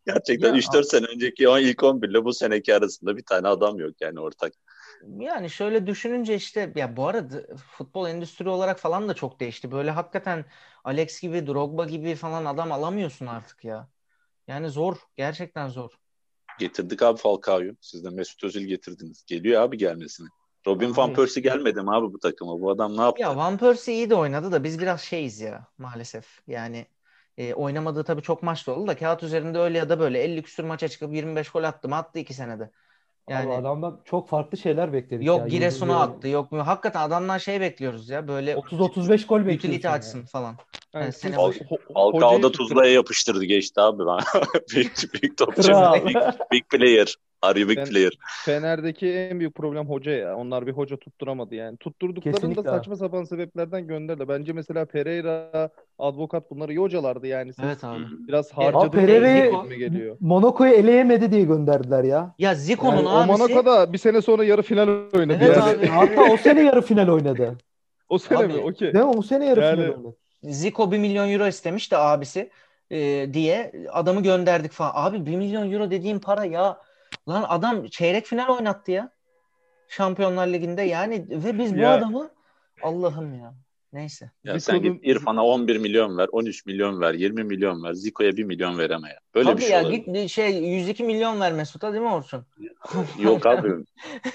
[0.07, 3.95] gerçekten Ya, 3-4 sene önceki ilk 11 ile bu seneki arasında bir tane adam yok
[4.01, 4.53] yani ortak.
[5.19, 9.73] Yani şöyle düşününce işte ya bu arada futbol endüstri olarak falan da çok değişti.
[9.73, 10.45] Böyle hakikaten
[10.85, 13.89] Alex gibi, Drogba gibi falan adam alamıyorsun artık ya.
[14.47, 14.97] Yani zor.
[15.17, 15.91] Gerçekten zor.
[16.59, 17.77] Getirdik abi Falcao'yu.
[17.81, 19.25] Siz de Mesut Özil getirdiniz.
[19.27, 20.29] Geliyor abi gelmesine.
[20.67, 22.61] Robin Abi Van Persie gelmedi mi abi bu takıma?
[22.61, 23.23] Bu adam ne yaptı?
[23.23, 26.41] Ya Van Persie iyi de oynadı da biz biraz şeyiz ya maalesef.
[26.47, 26.87] Yani
[27.39, 30.43] e, oynamadığı tabii çok maç da oldu da kağıt üzerinde öyle ya da böyle 50
[30.43, 32.71] küsür maça çıkıp 25 gol attı mı attı 2 senede.
[33.31, 35.47] Yani Abi adamdan çok farklı şeyler bekledik yok ya.
[35.47, 36.67] Giresun'a Yıldız attı yok mu?
[36.67, 40.57] Hakikaten adamdan şey bekliyoruz ya böyle 30-35 gol bekliyorsun utility açsın falan.
[40.95, 44.03] Yani Yani sene Fal- Falcao da Tuzla'ya yapıştırdı geçti abi.
[44.75, 45.63] büyük, büyük topçu.
[45.63, 46.07] Kral.
[46.07, 46.17] Big,
[46.53, 47.15] big player.
[47.47, 48.13] Are big Ben- player?
[48.45, 50.37] Fener'deki en büyük problem hoca ya.
[50.37, 51.77] Onlar bir hoca tutturamadı yani.
[51.77, 52.71] Tutturduklarını da Kesinlikle.
[52.71, 54.29] saçma sapan sebeplerden gönderdi.
[54.29, 57.53] Bence mesela Pereira, Advokat bunlar iyi hocalardı yani.
[57.53, 58.01] Siz Evet abi.
[58.29, 60.17] biraz Abi harcadı Pereira'yı geliyor.
[60.21, 62.35] Monaco'yu eleyemedi diye gönderdiler ya.
[62.39, 65.39] Ya Zico'nun Yani o abisi Monaco'da bir sene sonra yarı final oynadı.
[65.43, 65.69] Evet yani.
[65.71, 65.87] abi.
[65.87, 67.57] Hatta o sene yarı final oynadı.
[68.09, 68.61] O sene Abi, mi?
[68.61, 68.95] Okey.
[68.95, 69.11] Değil mi?
[69.17, 70.17] O sene yarı Yani- final oynadı.
[70.43, 72.51] Zico 1 milyon euro istemiş de abisi
[72.91, 74.93] e, diye adamı gönderdik falan.
[74.95, 76.79] Abi 1 milyon euro dediğim para ya.
[77.29, 79.11] Lan adam çeyrek final oynattı ya.
[79.89, 81.95] Şampiyonlar Ligi'nde yani ve biz bu Ya.
[81.95, 82.31] adamı
[82.83, 83.55] Allah'ım ya.
[83.93, 84.31] Neyse.
[84.45, 87.93] Ya sen Zico'nun- git İrfan'a 11 milyon ver, 13 milyon ver, 20 milyon ver.
[87.93, 89.19] Zico'ya 1 milyon vereme ya.
[89.35, 90.05] Böyle Tabii bir şey ya olabilir.
[90.23, 92.47] git şey 102 milyon ver Mesut'a değil mi Orçun?
[93.19, 93.69] Yok abi.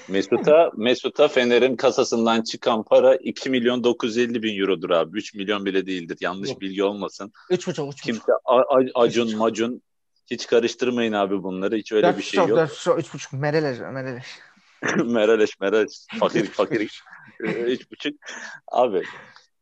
[0.08, 5.18] Mesut'a Mesut'a Fener'in kasasından çıkan para 2 milyon 950 bin eurodur abi.
[5.18, 6.18] 3 milyon bile değildir.
[6.20, 6.60] Yanlış Yok.
[6.60, 7.32] bilgi olmasın.
[7.50, 8.02] 3,5 3,5.
[8.04, 8.32] Kimse
[8.94, 9.82] Acun Macun
[10.30, 11.76] hiç karıştırmayın abi bunları.
[11.76, 12.58] Hiç öyle bir şey yok.
[12.58, 14.26] 3,5 Mereleş Mereleş.
[15.04, 16.06] Meraleş Meraleş.
[16.18, 17.02] Fakir fakir.
[17.44, 18.14] Ee, Üç buçuk.
[18.72, 19.02] Abi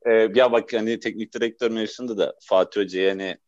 [0.07, 3.38] e, ya bak hani teknik direktör mevzusunda da Fatih Hoca'ya hani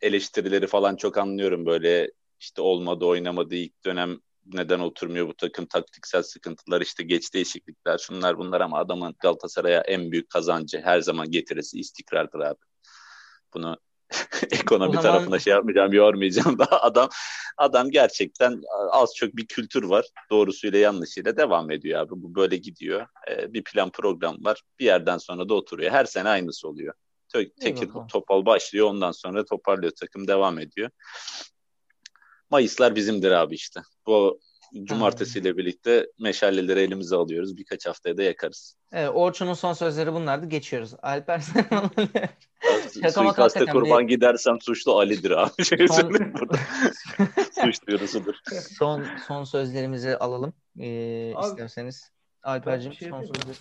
[0.00, 6.22] eleştirileri falan çok anlıyorum böyle işte olmadı oynamadı ilk dönem neden oturmuyor bu takım taktiksel
[6.22, 11.78] sıkıntılar işte geç değişiklikler şunlar bunlar ama adamın Galatasaray'a en büyük kazancı her zaman getirisi
[11.78, 12.58] istikrardır abi.
[13.54, 13.78] Bunu
[14.50, 17.08] ekonomi zaman- tarafına şey yapmayacağım, yormayacağım da adam
[17.56, 20.06] adam gerçekten az çok bir kültür var.
[20.30, 22.10] Doğrusuyla yanlışıyla devam ediyor abi.
[22.10, 23.06] Bu böyle gidiyor.
[23.30, 24.62] Ee, bir plan program var.
[24.78, 25.90] Bir yerden sonra da oturuyor.
[25.90, 26.94] Her sene aynısı oluyor.
[27.60, 27.88] Tekir.
[28.12, 30.90] Topal başlıyor ondan sonra toparlıyor takım devam ediyor.
[32.50, 33.80] Mayıslar bizimdir abi işte.
[34.06, 34.40] Bu
[34.84, 37.56] cumartesiyle birlikte meşaleleri elimize alıyoruz.
[37.56, 38.76] Birkaç haftaya da yakarız.
[38.92, 40.46] Evet, Orçun'un son sözleri bunlardı.
[40.46, 40.94] Geçiyoruz.
[41.02, 41.90] Alper sen
[43.10, 45.64] Suikaste kurban bir- gidersem suçlu Ali'dir abi.
[45.64, 46.56] Şey Son- burada.
[47.64, 48.34] Suç duyurusudur.
[48.78, 50.52] son son sözlerimizi alalım.
[50.80, 52.10] Ee, Abi, isterseniz.
[52.42, 53.56] Alper'cim şey son sözleri.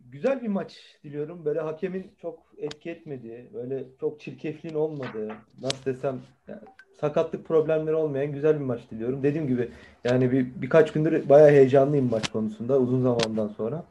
[0.00, 1.44] Güzel bir maç diliyorum.
[1.44, 5.28] Böyle hakemin çok etki etmediği, böyle çok çirkefliğin olmadığı,
[5.60, 6.60] nasıl desem yani
[7.00, 9.22] sakatlık problemleri olmayan güzel bir maç diliyorum.
[9.22, 9.68] Dediğim gibi
[10.04, 13.84] yani bir birkaç gündür bayağı heyecanlıyım maç konusunda uzun zamandan sonra.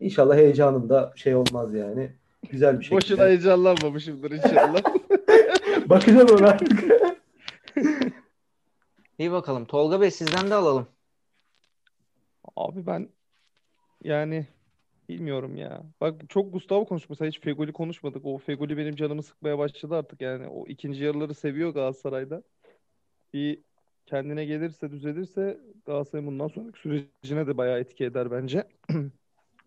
[0.00, 2.10] İnşallah heyecanım da şey olmaz yani.
[2.50, 2.96] Güzel bir şekilde.
[2.96, 4.82] Boşuna heyecanlanmamışımdır inşallah.
[5.88, 6.84] Bakacağım ona artık.
[9.18, 9.64] İyi bakalım.
[9.64, 10.88] Tolga Bey sizden de alalım.
[12.56, 13.08] Abi ben
[14.04, 14.46] yani
[15.08, 15.82] bilmiyorum ya.
[16.00, 17.10] Bak çok Gustavo konuştuk.
[17.10, 18.26] Mesela hiç Fegoli konuşmadık.
[18.26, 20.46] O Fegoli benim canımı sıkmaya başladı artık yani.
[20.48, 22.42] O ikinci yarıları seviyor Galatasaray'da.
[23.32, 23.62] Bir
[24.06, 28.68] kendine gelirse, düzelirse Galatasaray'ın bundan sonraki sürecine de bayağı etki eder bence.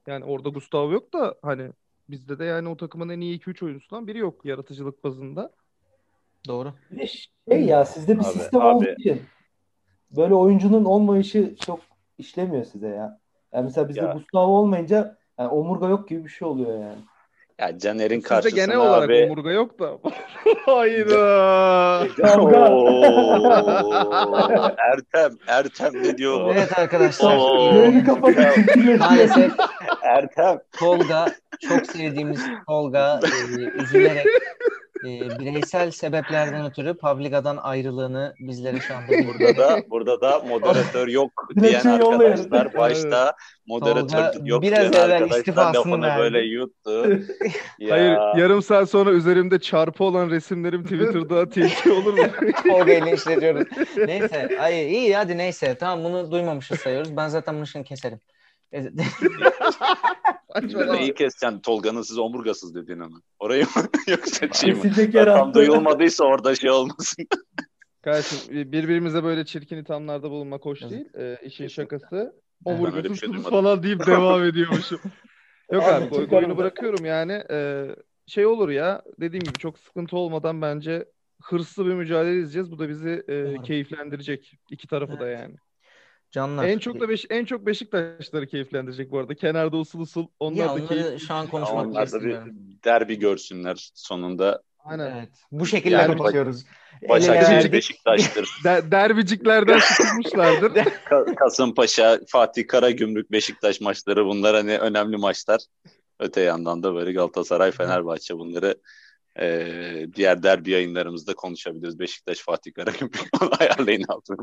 [0.07, 1.71] Yani orada Gustavo yok da hani
[2.11, 5.51] bizde de yani o takımın en iyi 2-3 oyuncusundan biri yok yaratıcılık bazında.
[6.47, 6.73] Doğru.
[6.91, 8.75] Bir şey ya sizde bir Abi, sistem abi.
[8.75, 9.21] olduğu için
[10.11, 11.79] böyle oyuncunun olmayışı çok
[12.17, 13.19] işlemiyor size ya.
[13.53, 14.13] Yani mesela bizde Ya.
[14.13, 17.01] Gustavo olmayınca yani omurga yok gibi bir şey oluyor yani.
[17.61, 19.91] Ya Caner'in karşısına genel olarak abi omurga yok da.
[20.65, 22.07] Hayda.
[24.93, 26.55] Ertem, Ertem ne diyor?
[26.55, 27.37] Evet arkadaşlar.
[28.05, 28.99] Kapatın.
[28.99, 29.51] maalesef
[30.01, 30.59] Ertem.
[30.79, 31.25] Tolga
[31.69, 33.27] çok sevdiğimiz Tolga e,
[33.81, 34.25] üzülerek
[35.05, 41.31] e, bireysel sebeplerden ötürü Publica'dan ayrılığını bizlere şu anda Burada da burada da moderatör yok
[41.61, 43.33] diyen şey arkadaşlar başta
[43.67, 46.19] moderatör Tolga yok biraz diyen evvel arkadaşlar istifasını lafını verdi.
[46.21, 47.19] böyle yuttu.
[47.79, 52.23] Ya, Hayır, yarım saat sonra üzerimde çarpı olan resimlerim Twitter'da TT olur mu?
[52.67, 53.67] Tolga'yı linçletiyoruz.
[53.97, 54.49] Neyse.
[54.59, 55.75] Ay, iyi hadi neyse.
[55.79, 57.17] Tamam bunu duymamışız sayıyoruz.
[57.17, 58.19] Ben zaten bunu şimdi keserim.
[58.73, 58.83] E.
[60.93, 61.59] Neyi keseceksin?
[61.59, 63.21] Tolga'nın siz omurgasız dediğin ama.
[63.39, 63.83] Orayı mı?
[64.07, 65.11] Yoksa şey mi?
[65.11, 67.27] Tam duyulmadıysa orada şey olmasın.
[68.01, 71.09] Kardeşim birbirimize böyle çirkin ithamlarda bulunmak hoş değil.
[71.17, 72.33] Ee, işin şakası.
[72.65, 74.99] Bir Omurgasız şey falan deyip devam ediyormuşum.
[75.71, 77.43] Yok Abi, abi oyunu bırakıyorum yani.
[77.51, 77.95] Ee,
[78.27, 81.05] şey olur ya dediğim gibi çok sıkıntı olmadan bence
[81.43, 82.71] hırslı bir mücadele izleyeceğiz.
[82.71, 85.39] Bu da bizi e, keyiflendirecek iki tarafı da Evet.
[85.39, 85.55] yani.
[86.31, 86.63] Canlar.
[86.67, 89.35] En çok da Beş en çok Beşiktaşları keyiflendirecek bu arada.
[89.35, 91.27] Kenarda usul usul onlar ya da keyif.
[91.27, 92.37] şu an konuşmak Onlar da bir
[92.85, 94.61] derbi görsünler sonunda.
[94.79, 95.17] Aynen.
[95.17, 95.29] Evet.
[95.51, 96.65] Bu şekilde Yani kapatıyoruz.
[97.09, 97.71] Başakşehir.
[97.71, 98.49] Beşiktaş'tır.
[98.63, 100.71] De- derbiciklerden sıkılmışlardır.
[100.71, 105.61] Ka- Kasımpaşa, Fatih Karagümrük, Beşiktaş maçları bunlar hani önemli maçlar.
[106.19, 108.75] Öte yandan da böyle Galatasaray, Fenerbahçe bunları
[109.39, 109.65] e,
[110.15, 111.99] diğer derbi yayınlarımızda konuşabiliriz.
[111.99, 114.41] Beşiktaş, Fatih Karagümrük onu ayarlayın abi.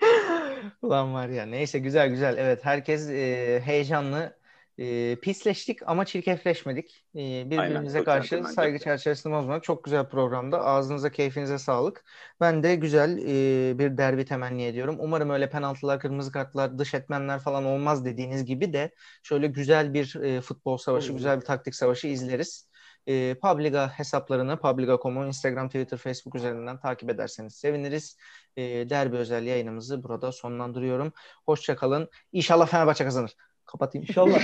[0.82, 2.38] Ulan var ya neyse güzel güzel.
[2.38, 4.40] Evet herkes e, heyecanlı.
[4.78, 7.04] E, pisleştik ama çirkefleşmedik.
[7.14, 9.64] E, birbirimize çok karşı saygı çerçevesinde bozmadık.
[9.64, 12.04] Çok güzel programda ağzınıza keyfinize sağlık.
[12.40, 14.96] Ben de güzel e, bir derbi temenni ediyorum.
[14.98, 20.14] Umarım öyle penaltılar kırmızı kartlar dış etmenler falan olmaz dediğiniz gibi de şöyle güzel bir
[20.14, 22.69] e, futbol savaşı güzel bir taktik savaşı izleriz
[23.10, 28.16] e, Publiga hesaplarını Publiga.com'u Instagram, Twitter, Facebook üzerinden takip ederseniz seviniriz.
[28.56, 31.12] E, derbi özel yayınımızı burada sonlandırıyorum.
[31.46, 32.08] Hoşça kalın.
[32.32, 33.32] İnşallah Fenerbahçe kazanır.
[33.66, 34.06] Kapatayım.
[34.08, 34.40] İnşallah.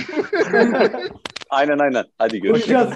[1.49, 2.05] Aynen aynen.
[2.17, 2.87] Hadi görüşürüz.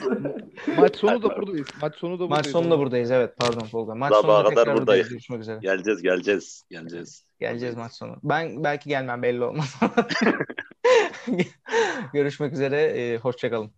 [0.77, 1.67] Maç sonu da buradayız.
[1.81, 2.51] Maç sonu da Maç buradayız.
[2.51, 3.11] sonunda buradayız.
[3.11, 3.95] Evet pardon Tolga.
[3.95, 4.81] Maç Sabaha sonunda kadar buradayız.
[4.81, 5.09] buradayız.
[5.09, 5.59] Görüşmek üzere.
[5.61, 7.25] Geleceğiz, geleceğiz, geleceğiz.
[7.39, 8.15] Geleceğiz maç sonu.
[8.23, 9.75] Ben belki gelmem belli olmaz.
[12.13, 12.81] Görüşmek üzere.
[12.81, 13.71] E, hoşça kalın.